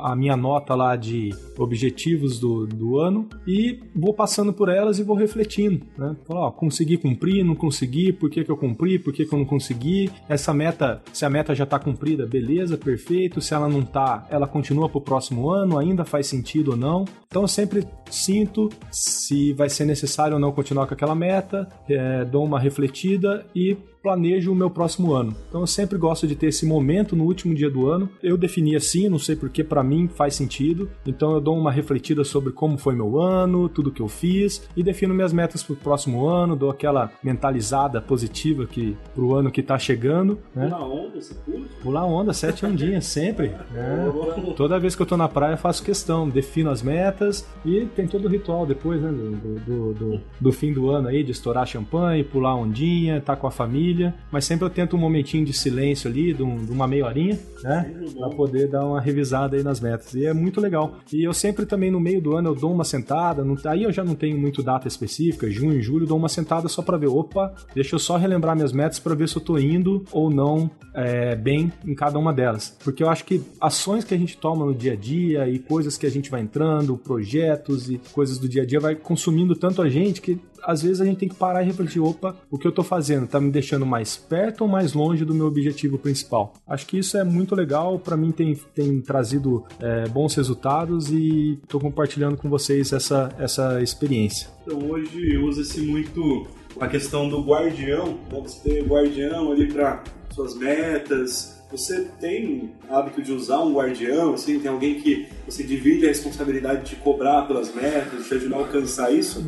a 0.04 0.14
minha 0.14 0.36
nota 0.36 0.76
lá 0.76 0.94
de 0.94 1.30
objetivos 1.58 2.38
do, 2.38 2.68
do 2.68 3.00
ano 3.00 3.28
e 3.48 3.80
vou 3.96 4.14
passando 4.14 4.52
por 4.52 4.68
elas 4.68 5.00
e 5.00 5.02
vou 5.02 5.16
refletindo, 5.16 5.84
né? 5.98 6.16
Ó, 6.28 6.52
consegui 6.52 6.96
cumprir, 6.96 7.44
não 7.44 7.56
consegui, 7.56 8.12
por 8.12 8.30
que, 8.30 8.44
que 8.44 8.50
eu 8.50 8.59
cumpri, 8.60 8.98
por 8.98 9.12
que, 9.12 9.24
que 9.24 9.32
eu 9.32 9.38
não 9.38 9.46
consegui, 9.46 10.10
essa 10.28 10.52
meta, 10.52 11.02
se 11.12 11.24
a 11.24 11.30
meta 11.30 11.54
já 11.54 11.64
está 11.64 11.78
cumprida, 11.78 12.26
beleza, 12.26 12.76
perfeito, 12.76 13.40
se 13.40 13.54
ela 13.54 13.68
não 13.68 13.82
tá, 13.82 14.26
ela 14.30 14.46
continua 14.46 14.88
para 14.88 14.98
o 14.98 15.00
próximo 15.00 15.50
ano, 15.50 15.78
ainda 15.78 16.04
faz 16.04 16.26
sentido 16.26 16.72
ou 16.72 16.76
não. 16.76 17.06
Então 17.26 17.42
eu 17.42 17.48
sempre 17.48 17.86
sinto 18.10 18.68
se 18.90 19.52
vai 19.54 19.70
ser 19.70 19.86
necessário 19.86 20.34
ou 20.34 20.40
não 20.40 20.52
continuar 20.52 20.86
com 20.86 20.94
aquela 20.94 21.14
meta, 21.14 21.66
é, 21.88 22.24
dou 22.24 22.44
uma 22.44 22.60
refletida 22.60 23.46
e 23.54 23.76
planejo 24.02 24.52
o 24.52 24.54
meu 24.54 24.70
próximo 24.70 25.12
ano. 25.12 25.34
Então 25.48 25.60
eu 25.60 25.66
sempre 25.66 25.98
gosto 25.98 26.26
de 26.26 26.34
ter 26.34 26.46
esse 26.46 26.64
momento 26.64 27.14
no 27.14 27.24
último 27.24 27.54
dia 27.54 27.70
do 27.70 27.86
ano. 27.86 28.08
Eu 28.22 28.36
defini 28.36 28.74
assim, 28.74 29.08
não 29.08 29.18
sei 29.18 29.36
porque 29.36 29.62
para 29.62 29.82
mim 29.82 30.08
faz 30.08 30.34
sentido. 30.34 30.90
Então 31.06 31.32
eu 31.32 31.40
dou 31.40 31.56
uma 31.56 31.70
refletida 31.70 32.24
sobre 32.24 32.52
como 32.52 32.78
foi 32.78 32.94
meu 32.94 33.20
ano, 33.20 33.68
tudo 33.68 33.90
que 33.90 34.00
eu 34.00 34.08
fiz 34.08 34.68
e 34.76 34.82
defino 34.82 35.14
minhas 35.14 35.32
metas 35.32 35.62
para 35.62 35.74
o 35.74 35.76
próximo 35.76 36.26
ano, 36.26 36.56
dou 36.56 36.70
aquela 36.70 37.10
mentalizada 37.22 38.00
positiva 38.00 38.66
que 38.66 38.96
pro 39.14 39.34
ano 39.34 39.50
que 39.50 39.62
tá 39.62 39.78
chegando, 39.78 40.38
né? 40.54 40.68
Pular 40.68 40.84
onda, 40.84 41.20
você 41.20 41.34
pula? 41.34 41.66
Pular 41.82 42.04
onda, 42.04 42.32
sete 42.32 42.64
ondinhas 42.64 43.04
sempre. 43.06 43.48
Né? 43.48 44.12
Toda 44.56 44.78
vez 44.78 44.94
que 44.96 45.02
eu 45.02 45.06
tô 45.06 45.16
na 45.16 45.28
praia 45.28 45.56
faço 45.56 45.82
questão, 45.82 46.28
defino 46.28 46.70
as 46.70 46.82
metas 46.82 47.46
e 47.64 47.86
tem 47.96 48.06
todo 48.06 48.26
o 48.26 48.28
ritual 48.28 48.64
depois, 48.64 49.00
né, 49.00 49.10
do, 49.10 49.60
do, 49.60 49.94
do, 49.94 50.20
do 50.40 50.52
fim 50.52 50.72
do 50.72 50.90
ano 50.90 51.08
aí 51.08 51.22
de 51.22 51.32
estourar 51.32 51.66
champanhe, 51.66 52.24
pular 52.24 52.54
ondinha, 52.54 53.18
estar 53.18 53.34
tá 53.34 53.40
com 53.40 53.46
a 53.46 53.50
família 53.50 53.89
família, 53.90 54.14
mas 54.30 54.44
sempre 54.44 54.64
eu 54.64 54.70
tento 54.70 54.96
um 54.96 54.98
momentinho 54.98 55.44
de 55.44 55.52
silêncio 55.52 56.08
ali, 56.10 56.32
de, 56.32 56.42
um, 56.42 56.64
de 56.64 56.70
uma 56.70 56.86
meia 56.86 57.06
horinha, 57.06 57.38
né? 57.62 57.92
Pra 58.16 58.28
poder 58.30 58.68
dar 58.68 58.84
uma 58.84 59.00
revisada 59.00 59.56
aí 59.56 59.62
nas 59.62 59.80
metas. 59.80 60.14
E 60.14 60.26
é 60.26 60.32
muito 60.32 60.60
legal. 60.60 60.98
E 61.12 61.24
eu 61.24 61.32
sempre 61.32 61.66
também 61.66 61.90
no 61.90 62.00
meio 62.00 62.20
do 62.20 62.36
ano 62.36 62.50
eu 62.50 62.54
dou 62.54 62.72
uma 62.72 62.84
sentada, 62.84 63.44
não, 63.44 63.56
aí 63.66 63.82
eu 63.82 63.92
já 63.92 64.04
não 64.04 64.14
tenho 64.14 64.38
muito 64.38 64.62
data 64.62 64.86
específica, 64.86 65.50
junho, 65.50 65.82
julho, 65.82 66.06
dou 66.06 66.16
uma 66.16 66.28
sentada 66.28 66.68
só 66.68 66.82
para 66.82 66.96
ver, 66.96 67.08
opa, 67.08 67.52
deixa 67.74 67.94
eu 67.94 67.98
só 67.98 68.16
relembrar 68.16 68.54
minhas 68.54 68.72
metas 68.72 68.98
para 68.98 69.14
ver 69.14 69.28
se 69.28 69.36
eu 69.36 69.42
tô 69.42 69.58
indo 69.58 70.04
ou 70.12 70.30
não 70.30 70.70
é, 70.94 71.34
bem 71.34 71.72
em 71.84 71.94
cada 71.94 72.18
uma 72.18 72.32
delas. 72.32 72.76
Porque 72.82 73.02
eu 73.02 73.08
acho 73.08 73.24
que 73.24 73.42
ações 73.60 74.04
que 74.04 74.14
a 74.14 74.18
gente 74.18 74.36
toma 74.36 74.64
no 74.64 74.74
dia 74.74 74.92
a 74.92 74.96
dia 74.96 75.48
e 75.48 75.58
coisas 75.58 75.96
que 75.96 76.06
a 76.06 76.10
gente 76.10 76.30
vai 76.30 76.40
entrando, 76.40 76.96
projetos 76.96 77.90
e 77.90 78.00
coisas 78.12 78.38
do 78.38 78.48
dia 78.48 78.62
a 78.62 78.66
dia 78.66 78.80
vai 78.80 78.94
consumindo 78.94 79.54
tanto 79.54 79.82
a 79.82 79.88
gente 79.88 80.20
que 80.20 80.38
às 80.64 80.82
vezes 80.82 81.00
a 81.00 81.04
gente 81.04 81.18
tem 81.18 81.28
que 81.28 81.34
parar 81.34 81.62
e 81.62 81.66
refletir, 81.66 82.00
opa, 82.00 82.36
o 82.50 82.58
que 82.58 82.66
eu 82.66 82.72
tô 82.72 82.82
fazendo 82.82 83.26
tá 83.26 83.40
me 83.40 83.50
deixando 83.50 83.86
mais 83.86 84.16
perto 84.16 84.62
ou 84.62 84.68
mais 84.68 84.92
longe 84.92 85.24
do 85.24 85.34
meu 85.34 85.46
objetivo 85.46 85.98
principal? 85.98 86.54
Acho 86.66 86.86
que 86.86 86.98
isso 86.98 87.16
é 87.16 87.24
muito 87.24 87.54
legal, 87.54 87.98
para 87.98 88.16
mim 88.16 88.30
tem, 88.30 88.54
tem 88.74 89.00
trazido 89.00 89.64
é, 89.80 90.08
bons 90.08 90.34
resultados 90.34 91.10
e 91.10 91.58
tô 91.68 91.78
compartilhando 91.78 92.36
com 92.36 92.48
vocês 92.48 92.92
essa, 92.92 93.34
essa 93.38 93.82
experiência. 93.82 94.48
Então 94.62 94.90
hoje 94.90 95.36
usa-se 95.38 95.80
muito 95.80 96.46
a 96.78 96.86
questão 96.86 97.28
do 97.28 97.42
guardião, 97.42 98.18
né? 98.30 98.40
você 98.42 98.68
ter 98.68 98.84
guardião 98.84 99.52
ali 99.52 99.72
para 99.72 100.02
suas 100.32 100.54
metas, 100.54 101.60
você 101.70 102.08
tem 102.18 102.72
hábito 102.88 103.22
de 103.22 103.32
usar 103.32 103.60
um 103.60 103.74
guardião, 103.74 104.34
assim, 104.34 104.58
tem 104.58 104.70
alguém 104.70 105.00
que 105.00 105.28
você 105.46 105.62
divide 105.62 106.04
a 106.04 106.08
responsabilidade 106.08 106.90
de 106.90 106.96
cobrar 106.96 107.42
pelas 107.42 107.72
metas, 107.72 108.22
de 108.22 108.28
te 108.28 108.34
ajudar 108.34 108.56
a 108.56 108.58
alcançar 108.60 109.12
isso? 109.12 109.40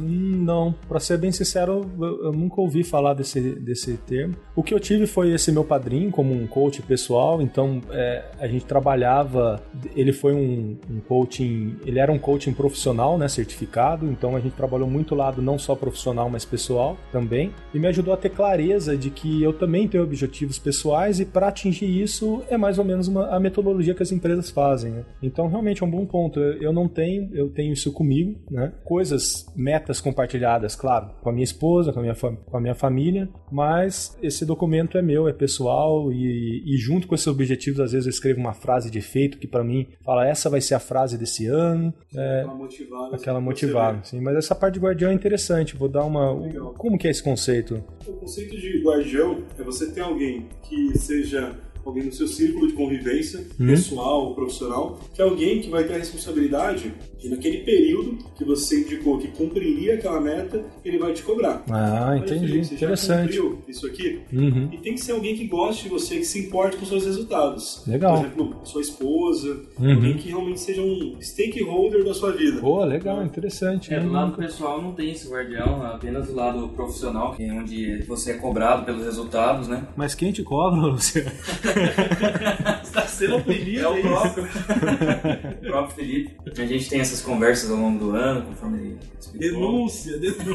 Não, 0.43 0.75
para 0.89 0.99
ser 0.99 1.19
bem 1.19 1.31
sincero, 1.31 1.89
eu, 2.01 2.33
nunca 2.33 2.61
ouvi 2.61 2.83
falar 2.83 3.15
desse, 3.15 3.41
desse 3.41 3.97
termo. 3.97 4.35
O 4.57 4.63
que 4.63 4.75
eu 4.75 4.81
tive 4.81 5.07
foi 5.07 5.33
esse 5.33 5.53
meu 5.53 5.65
padrinho 5.65 6.11
como 6.11 6.35
um 6.35 6.47
coach 6.49 6.83
pessoal, 6.83 7.41
então 7.41 7.81
é, 7.91 8.25
a 8.41 8.49
gente 8.49 8.65
trabalhava, 8.65 9.63
ele 9.95 10.13
foi 10.13 10.35
um, 10.35 10.77
um, 10.91 11.01
coaching, 11.01 11.77
ele 11.87 12.01
era 12.01 12.11
um 12.11 12.19
coaching 12.19 12.53
profissional, 12.53 13.17
né, 13.17 13.29
certificado, 13.29 14.07
então 14.07 14.35
a 14.35 14.41
gente 14.41 14.55
trabalhou 14.55 14.89
muito 14.89 15.15
lado 15.15 15.41
não 15.41 15.59
só 15.59 15.77
profissional, 15.77 16.29
mas 16.29 16.45
pessoal 16.45 16.97
também, 17.13 17.53
e 17.73 17.79
me 17.79 17.87
ajudou 17.87 18.13
a 18.13 18.17
ter 18.17 18.31
clareza 18.31 18.97
de 18.97 19.11
que 19.11 19.43
eu 19.43 19.53
também 19.53 19.87
tenho 19.87 20.03
objetivos 20.03 20.59
pessoais 20.59 21.21
e 21.21 21.25
para 21.25 21.49
atingir 21.49 22.03
isso 22.03 22.43
é 22.49 22.57
mais 22.57 22.79
ou 22.79 22.85
menos 22.85 23.07
uma, 23.07 23.29
a 23.29 23.39
metodologia 23.39 23.95
que 23.95 24.03
as 24.03 24.11
empresas 24.11 24.51
fazem. 24.51 24.91
Né? 24.91 25.05
Então 25.23 25.47
realmente 25.47 25.85
é 25.85 25.87
um 25.87 25.91
bom 25.91 26.05
ponto. 26.05 26.41
Eu, 26.41 26.63
eu 26.63 26.73
não 26.73 26.89
tenho, 26.89 27.31
eu 27.33 27.49
tenho 27.49 27.73
isso 27.73 27.93
comigo, 27.93 28.35
né? 28.51 28.73
Coisas, 28.85 29.47
metas 29.55 30.01
compartilhadas 30.01 30.32
compartilhadas, 30.33 30.75
claro, 30.75 31.11
com 31.21 31.29
a 31.29 31.33
minha 31.33 31.45
esposa, 31.45 31.93
com 31.93 32.01
a 32.01 32.03
minha, 32.03 32.15
com 32.15 32.57
a 32.57 32.61
minha 32.61 32.75
família, 32.75 33.29
mas 33.51 34.17
esse 34.23 34.47
documento 34.47 34.97
é 34.97 35.03
meu, 35.03 35.29
é 35.29 35.33
pessoal 35.33 36.11
e, 36.13 36.63
e 36.65 36.77
junto 36.79 37.07
com 37.07 37.15
esses 37.15 37.27
objetivos, 37.27 37.81
às 37.81 37.93
vezes 37.93 38.07
eu 38.07 38.11
escrevo 38.11 38.41
uma 38.41 38.55
frase 38.55 38.91
de 38.91 38.99
efeito 38.99 39.39
que 39.39 39.47
para 39.47 39.63
mim 39.63 39.87
fala 40.05 40.27
essa 40.27 40.49
vai 40.49 40.61
ser 40.61 40.75
a 40.75 40.79
frase 40.79 41.19
desse 41.19 41.47
ano. 41.47 41.93
É, 42.15 42.41
aquela 42.41 42.55
motivada. 42.55 43.17
Aquela 43.17 43.41
motivada, 43.41 44.05
sim. 44.05 44.21
Mas 44.21 44.37
essa 44.37 44.55
parte 44.55 44.75
de 44.75 44.81
guardião 44.81 45.11
é 45.11 45.15
interessante, 45.15 45.77
vou 45.77 45.89
dar 45.89 46.05
uma... 46.05 46.33
Legal. 46.33 46.75
Como 46.75 46.99
que 46.99 47.07
é 47.07 47.11
esse 47.11 47.23
conceito? 47.23 47.83
O 48.07 48.13
conceito 48.13 48.57
de 48.57 48.83
guardião 48.83 49.43
é 49.59 49.63
você 49.63 49.91
ter 49.91 50.01
alguém 50.01 50.49
que 50.63 50.97
seja 50.99 51.55
alguém 51.85 52.05
no 52.05 52.13
seu 52.13 52.27
círculo 52.27 52.67
de 52.67 52.73
convivência, 52.75 53.41
hum. 53.59 53.67
pessoal 53.67 54.27
ou 54.27 54.35
profissional, 54.35 54.99
que 55.15 55.21
é 55.21 55.25
alguém 55.25 55.61
que 55.61 55.69
vai 55.69 55.85
ter 55.85 55.95
a 55.95 55.99
responsabilidade 55.99 56.93
de, 57.19 57.29
naquele 57.29 57.59
período 57.59 58.19
que 58.37 58.45
você 58.45 58.81
indicou 58.81 59.19
que 59.19 59.29
cumpriria 59.29 59.95
aquela 59.95 60.21
meta, 60.21 60.65
ele 60.85 60.99
vai 60.99 61.13
te 61.13 61.23
cobrar. 61.23 61.63
Ah, 61.71 62.17
entendi. 62.17 62.65
Você 62.65 62.75
Interessante. 62.75 63.33
já 63.33 63.43
cumpriu 63.43 63.63
isso 63.69 63.87
aqui? 63.87 64.21
Uhum. 64.33 64.69
E 64.73 64.79
tem 64.79 64.95
que 64.95 65.01
ser 65.01 65.13
alguém 65.13 65.37
que 65.37 65.47
goste 65.47 65.85
de 65.85 65.89
você, 65.89 66.19
que 66.19 66.25
se 66.25 66.39
importe 66.41 66.77
com 66.77 66.87
seus 66.87 67.05
resultados. 67.05 67.83
Legal. 67.87 68.17
Por 68.17 68.27
exemplo, 68.27 68.61
sua 68.65 68.81
esposa, 68.81 69.61
uhum. 69.79 69.95
alguém 69.95 70.17
que 70.17 70.29
realmente 70.29 70.61
seja 70.61 70.83
um 70.83 71.17
stakeholder 71.21 72.05
da 72.05 72.15
sua 72.15 72.33
vida. 72.33 72.61
Boa, 72.61 72.85
legal, 72.85 73.25
interessante. 73.25 73.93
É, 73.93 74.01
do 74.01 74.11
lado 74.11 74.37
pessoal 74.37 74.83
não 74.83 74.93
tem 74.93 75.11
esse 75.11 75.29
guardião, 75.29 75.83
apenas 75.83 76.27
do 76.27 76.35
lado 76.35 76.69
profissional, 76.69 77.35
é 77.39 77.53
onde 77.53 78.03
você 78.03 78.33
é 78.33 78.35
cobrado 78.35 78.85
pelos 78.85 79.05
resultados, 79.05 79.69
né? 79.69 79.87
Mas 79.97 80.15
quem 80.15 80.33
te 80.33 80.43
cobra, 80.43 80.81
Luciano? 80.81 81.31
Está 82.83 83.07
sendo 83.07 83.37
ofendido. 83.37 83.81
É 83.81 83.89
o 83.89 84.01
próprio. 84.01 84.45
o 84.45 85.67
próprio 85.67 85.97
Felipe. 85.97 86.37
A 86.47 86.67
gente 86.67 86.89
tem 86.89 87.01
essas 87.01 87.21
conversas 87.23 87.71
ao 87.71 87.77
longo 87.77 87.99
do 87.99 88.17
ano, 88.17 88.43
conforme 88.43 88.79
ele 88.79 88.99
explicou. 89.19 89.61
Denúncia, 89.61 90.19
denúncia. 90.19 90.55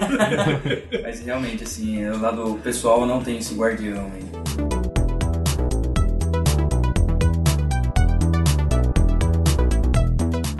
Mas 1.01 1.19
realmente, 1.21 1.63
assim, 1.63 2.05
o 2.07 2.19
lado 2.19 2.59
pessoal 2.63 3.05
não 3.05 3.23
tem 3.23 3.37
esse 3.37 3.55
guardião 3.55 4.11
aí. 4.13 4.23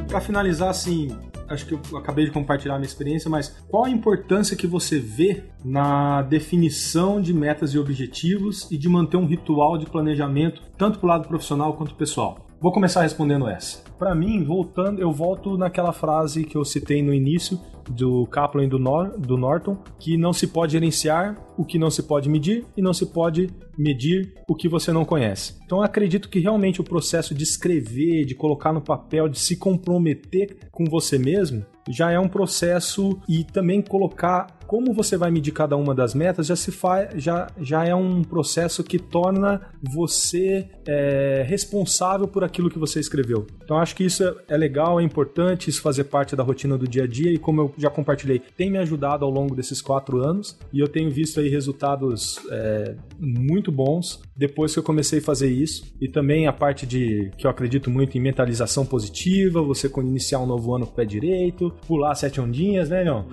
Para 0.07 0.21
finalizar, 0.21 0.69
assim, 0.69 1.15
acho 1.49 1.65
que 1.65 1.73
eu 1.73 1.97
acabei 1.97 2.25
de 2.25 2.31
compartilhar 2.31 2.75
a 2.75 2.77
minha 2.77 2.87
experiência, 2.87 3.29
mas 3.29 3.55
qual 3.69 3.85
a 3.85 3.89
importância 3.89 4.55
que 4.55 4.67
você 4.67 4.99
vê 4.99 5.43
na 5.63 6.21
definição 6.21 7.21
de 7.21 7.33
metas 7.33 7.73
e 7.73 7.79
objetivos 7.79 8.69
e 8.71 8.77
de 8.77 8.89
manter 8.89 9.17
um 9.17 9.25
ritual 9.25 9.77
de 9.77 9.85
planejamento, 9.85 10.61
tanto 10.77 10.99
para 10.99 11.05
o 11.05 11.09
lado 11.09 11.27
profissional 11.27 11.73
quanto 11.73 11.95
pessoal? 11.95 12.46
Vou 12.59 12.71
começar 12.71 13.03
respondendo 13.03 13.47
essa. 13.47 13.83
Para 13.99 14.15
mim, 14.15 14.43
voltando, 14.43 14.99
eu 14.99 15.11
volto 15.11 15.57
naquela 15.57 15.93
frase 15.93 16.43
que 16.43 16.57
eu 16.57 16.65
citei 16.65 17.03
no 17.03 17.13
início 17.13 17.59
do 17.89 18.25
Kaplan 18.27 18.65
e 18.65 18.67
do, 18.67 18.79
Nor 18.79 19.17
do 19.17 19.37
Norton, 19.37 19.77
que 19.99 20.17
não 20.17 20.33
se 20.33 20.47
pode 20.47 20.71
gerenciar 20.73 21.37
o 21.55 21.63
que 21.63 21.77
não 21.77 21.91
se 21.91 22.01
pode 22.01 22.27
medir 22.27 22.65
e 22.75 22.81
não 22.81 22.93
se 22.93 23.05
pode 23.05 23.49
medir 23.77 24.33
o 24.49 24.55
que 24.55 24.67
você 24.67 24.91
não 24.91 25.05
conhece. 25.05 25.55
Então, 25.65 25.83
acredito 25.83 26.29
que 26.29 26.39
realmente 26.39 26.81
o 26.81 26.83
processo 26.83 27.35
de 27.35 27.43
escrever, 27.43 28.25
de 28.25 28.33
colocar 28.33 28.73
no 28.73 28.81
papel, 28.81 29.29
de 29.29 29.39
se 29.39 29.55
comprometer 29.55 30.57
com 30.71 30.85
você 30.85 31.19
mesmo, 31.19 31.63
já 31.87 32.11
é 32.11 32.19
um 32.19 32.27
processo 32.27 33.19
e 33.29 33.43
também 33.43 33.81
colocar 33.81 34.56
como 34.67 34.93
você 34.93 35.15
vai 35.15 35.31
medir 35.31 35.53
cada 35.53 35.77
uma 35.77 35.95
das 35.95 36.13
metas 36.13 36.45
já 36.45 36.55
se 36.55 36.71
faz, 36.71 37.09
já, 37.15 37.47
já 37.59 37.85
é 37.85 37.95
um 37.95 38.21
processo 38.21 38.83
que 38.83 38.99
torna 38.99 39.61
você 39.81 40.67
é, 40.85 41.43
responsável 41.47 42.27
por 42.27 42.43
aquilo 42.43 42.69
que 42.69 42.77
você 42.77 42.99
escreveu. 42.99 43.47
Então 43.63 43.77
acho 43.77 43.95
que 43.95 44.03
isso 44.03 44.23
é, 44.23 44.35
é, 44.49 44.57
legal, 44.57 44.99
é 44.99 45.03
importante, 45.03 45.69
isso 45.69 45.81
fazer 45.81 46.03
parte 46.03 46.35
da 46.35 46.43
rotina 46.43 46.77
do 46.77 46.87
dia 46.87 47.05
a 47.05 47.07
dia 47.07 47.31
e 47.31 47.37
como 47.37 47.61
eu 47.61 47.73
já 47.77 47.89
compartilhei, 47.89 48.41
tem 48.57 48.69
me 48.69 48.77
ajudado 48.77 49.23
ao 49.23 49.31
longo 49.31 49.55
desses 49.55 49.81
quatro 49.81 50.21
anos 50.21 50.59
e 50.73 50.79
eu 50.79 50.87
tenho 50.87 51.09
visto 51.09 51.39
aí 51.39 51.47
resultados 51.47 52.39
é, 52.51 52.95
muito 53.17 53.71
bons 53.71 54.21
depois 54.35 54.73
que 54.73 54.79
eu 54.79 54.83
comecei 54.83 55.19
a 55.19 55.21
fazer 55.21 55.49
isso 55.49 55.85
e 56.01 56.09
também 56.09 56.45
a 56.45 56.53
parte 56.53 56.85
de 56.85 57.31
que 57.37 57.47
eu 57.47 57.51
acredito 57.51 57.89
muito 57.89 58.17
em 58.17 58.21
mentalização 58.21 58.85
positiva, 58.85 59.61
você 59.61 59.89
iniciar 59.99 60.39
um 60.39 60.45
novo 60.45 60.75
ano 60.75 60.85
com 60.85 60.91
o 60.91 60.95
pé 60.95 61.05
direito, 61.05 61.73
pular 61.87 62.13
sete 62.15 62.41
ondinhas, 62.41 62.89
né, 62.89 63.03
Leon? 63.03 63.23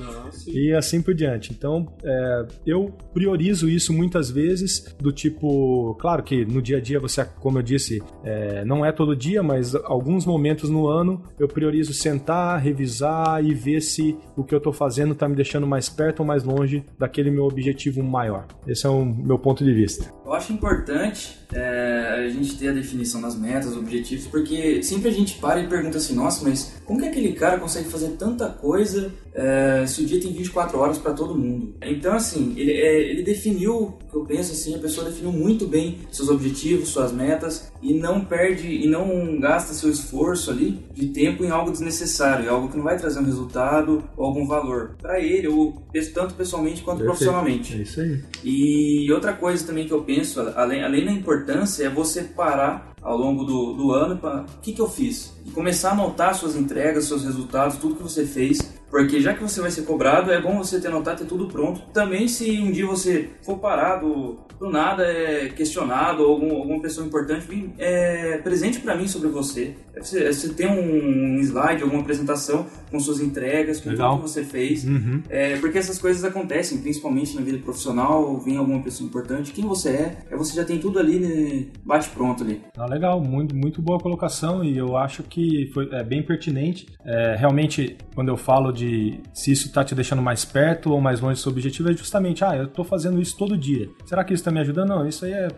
E 0.47 0.73
assim 0.73 1.03
por 1.03 1.15
diante 1.15 1.24
diante. 1.25 1.53
Então, 1.53 1.87
é, 2.05 2.47
eu 2.67 2.93
priorizo 3.13 3.69
isso 3.69 3.93
muitas 3.93 4.31
vezes 4.31 4.95
do 4.99 5.13
tipo, 5.13 5.95
claro 5.99 6.23
que 6.23 6.45
no 6.45 6.61
dia 6.61 6.79
a 6.79 6.81
dia 6.81 7.01
você, 7.01 7.25
como 7.25 7.59
eu 7.59 7.63
disse, 7.63 8.03
é, 8.23 8.65
não 8.65 8.85
é 8.85 8.93
todo 8.93 9.17
dia, 9.17 9.43
mas 9.43 9.75
alguns 9.75 10.27
momentos 10.27 10.69
no 10.69 10.87
ano 10.87 11.23
eu 11.39 11.49
priorizo 11.49 11.93
sentar, 11.95 12.61
revisar 12.61 13.45
e 13.45 13.55
ver 13.55 13.81
se 13.81 14.17
o 14.37 14.45
que 14.45 14.55
eu 14.55 14.59
estou 14.59 14.73
fazendo 14.73 15.13
está 15.13 15.29
me 15.29 15.35
deixando 15.35 15.67
mais 15.67 15.89
perto 15.89 16.21
ou 16.21 16.27
mais 16.27 16.45
longe 16.45 16.85
daquele 16.99 17.31
meu 17.31 17.45
objetivo 17.45 18.03
maior. 18.03 18.47
Esse 18.67 18.87
é 18.87 18.91
o 18.91 19.05
meu 19.05 19.39
ponto 19.39 19.65
de 19.65 19.73
vista. 19.73 20.13
Eu 20.25 20.33
acho 20.33 20.53
importante 20.53 21.44
é, 21.55 22.27
a 22.27 22.29
gente 22.29 22.57
ter 22.59 22.69
a 22.69 22.73
definição 22.73 23.21
das 23.21 23.39
metas, 23.39 23.77
objetivos, 23.77 24.27
porque 24.27 24.83
sempre 24.83 25.09
a 25.09 25.13
gente 25.13 25.39
para 25.39 25.61
e 25.61 25.69
pergunta 25.69 25.99
assim, 25.99 26.15
nossa, 26.15 26.45
mas 26.45 26.75
como 26.85 27.01
que 27.01 27.07
aquele 27.07 27.33
cara 27.33 27.59
consegue 27.59 27.89
fazer 27.89 28.11
tanta 28.19 28.49
coisa 28.49 29.13
é, 29.33 29.85
se 29.87 30.03
o 30.03 30.07
dia 30.07 30.21
tem 30.21 30.33
24 30.33 30.79
horas 30.79 30.99
para 30.99 31.13
todo 31.13 31.35
mundo? 31.35 31.75
Então, 31.83 32.15
assim, 32.15 32.55
ele, 32.57 32.73
é, 32.73 33.11
ele 33.11 33.23
definiu, 33.23 33.97
eu 34.13 34.25
penso 34.25 34.53
assim, 34.53 34.75
a 34.75 34.79
pessoa 34.79 35.09
definiu 35.09 35.33
muito 35.33 35.67
bem 35.67 35.99
seus 36.11 36.29
objetivos, 36.29 36.89
suas 36.89 37.13
metas 37.13 37.73
e 37.85 37.93
não 37.93 38.25
perde 38.25 38.67
e 38.67 38.89
não 38.89 39.39
gasta 39.39 39.75
seu 39.75 39.91
esforço 39.91 40.51
ali 40.51 40.83
de 40.95 41.09
tempo 41.09 41.45
em 41.45 41.51
algo 41.51 41.71
desnecessário, 41.71 42.51
algo 42.51 42.69
que 42.69 42.77
não 42.77 42.85
vai 42.85 42.97
trazer 42.97 43.21
um 43.21 43.25
resultado 43.25 44.03
ou 44.17 44.25
algum 44.25 44.47
valor 44.47 44.97
para 45.01 45.21
ele, 45.21 45.47
ou 45.47 45.85
tanto 46.15 46.35
pessoalmente 46.35 46.83
quanto 46.83 46.99
Perfeito. 46.99 47.19
profissionalmente. 47.19 47.75
É 47.75 47.83
isso 47.83 48.01
aí. 48.01 48.23
E 48.43 49.13
outra 49.13 49.35
coisa 49.35 49.67
também 49.67 49.87
que 49.87 49.93
eu 49.93 50.03
penso, 50.03 50.41
além, 50.57 50.83
além 50.83 51.05
da 51.05 51.13
importância, 51.13 51.85
é 51.85 51.91
você 51.91 52.23
parar 52.23 52.95
ao 53.03 53.19
longo 53.19 53.45
do, 53.45 53.75
do 53.75 53.93
ano 53.93 54.17
para 54.17 54.41
o 54.41 54.61
que, 54.63 54.73
que 54.73 54.81
eu 54.81 54.89
fiz 54.89 55.35
e 55.45 55.51
começar 55.51 55.91
a 55.91 55.93
anotar 55.93 56.35
suas 56.35 56.57
entregas, 56.57 57.05
seus 57.05 57.23
resultados, 57.23 57.77
tudo 57.77 57.97
que 57.97 58.03
você 58.03 58.25
fez 58.25 58.74
porque 58.95 59.21
já 59.21 59.35
que 59.35 59.43
você 59.43 59.61
vai 59.61 59.73
ser 59.73 59.83
cobrado, 59.83 60.31
é 60.31 60.41
bom 60.41 60.57
você 60.59 60.81
ter 60.81 60.87
anotado, 60.87 61.19
ter 61.19 61.25
tudo 61.25 61.49
pronto. 61.49 61.81
Também 61.93 62.29
se 62.29 62.61
um 62.61 62.71
dia 62.71 62.87
você 62.87 63.29
for 63.43 63.59
parado 63.59 64.39
do 64.57 64.71
nada, 64.71 65.03
é 65.03 65.49
questionado, 65.49 66.23
ou 66.23 66.31
algum, 66.31 66.55
alguma 66.55 66.81
pessoa 66.81 67.05
importante 67.05 67.45
vir 67.45 67.73
é, 67.77 68.39
presente 68.39 68.79
para 68.79 68.95
mim 68.95 69.09
sobre 69.09 69.29
você. 69.31 69.75
Você, 69.97 70.33
você 70.33 70.49
tem 70.51 70.69
um 70.69 71.41
slide, 71.41 71.83
alguma 71.83 72.03
apresentação 72.03 72.67
com 72.91 73.01
suas 73.01 73.21
entregas, 73.21 73.81
com 73.81 73.91
Legal. 73.91 74.13
tudo 74.13 74.25
que 74.25 74.31
você 74.31 74.45
fez. 74.45 74.85
Uhum. 74.85 75.23
É, 75.29 75.57
porque 75.57 75.79
essas 75.79 75.99
coisas 75.99 76.25
acontecem, 76.25 76.79
principalmente 76.79 77.35
na 77.35 77.43
vida 77.43 77.59
profissional, 77.59 78.39
vem 78.39 78.57
alguma 78.57 78.81
pessoa 78.81 79.09
importante. 79.09 79.53
Quem 79.53 79.67
você 79.67 79.89
é, 79.89 80.19
é 80.31 80.37
você 80.37 80.55
já 80.55 80.65
tem 80.65 80.79
tudo 80.79 81.01
ali, 81.01 81.19
né, 81.19 81.67
bate 81.85 82.09
pronto 82.11 82.45
ali. 82.45 82.61
Ah, 82.77 82.87
legal, 82.87 83.21
muito, 83.21 83.57
muito 83.57 83.83
boa 83.83 83.99
colocação 83.99 84.63
e 84.65 84.79
eu 84.79 84.97
acho 84.97 85.25
que 85.25 85.69
foi 85.75 85.89
é, 85.93 86.05
bem 86.05 86.23
pertinente. 86.23 86.87
É, 87.05 87.35
realmente, 87.37 87.97
quando 88.15 88.29
eu 88.29 88.37
falo 88.37 88.73
de 88.73 88.84
de 88.85 89.21
se 89.33 89.53
isso 89.53 89.67
está 89.67 89.85
te 89.85 89.95
deixando 89.95 90.23
mais 90.23 90.45
perto 90.45 90.93
ou 90.93 91.01
mais 91.01 91.21
longe 91.21 91.35
do 91.35 91.43
seu 91.43 91.53
objetivo, 91.53 91.91
é 91.91 91.93
justamente, 91.93 92.45
ah, 92.45 92.57
eu 92.57 92.65
estou 92.65 92.85
fazendo 92.85 93.21
isso 93.21 93.37
todo 93.37 93.57
dia. 93.57 93.89
Será 94.05 94.25
que 94.25 94.33
isso 94.33 94.41
está 94.41 94.51
me 94.51 94.61
ajudando? 94.61 94.89
Não, 94.89 95.07
isso 95.07 95.25
aí 95.25 95.33
é 95.33 95.49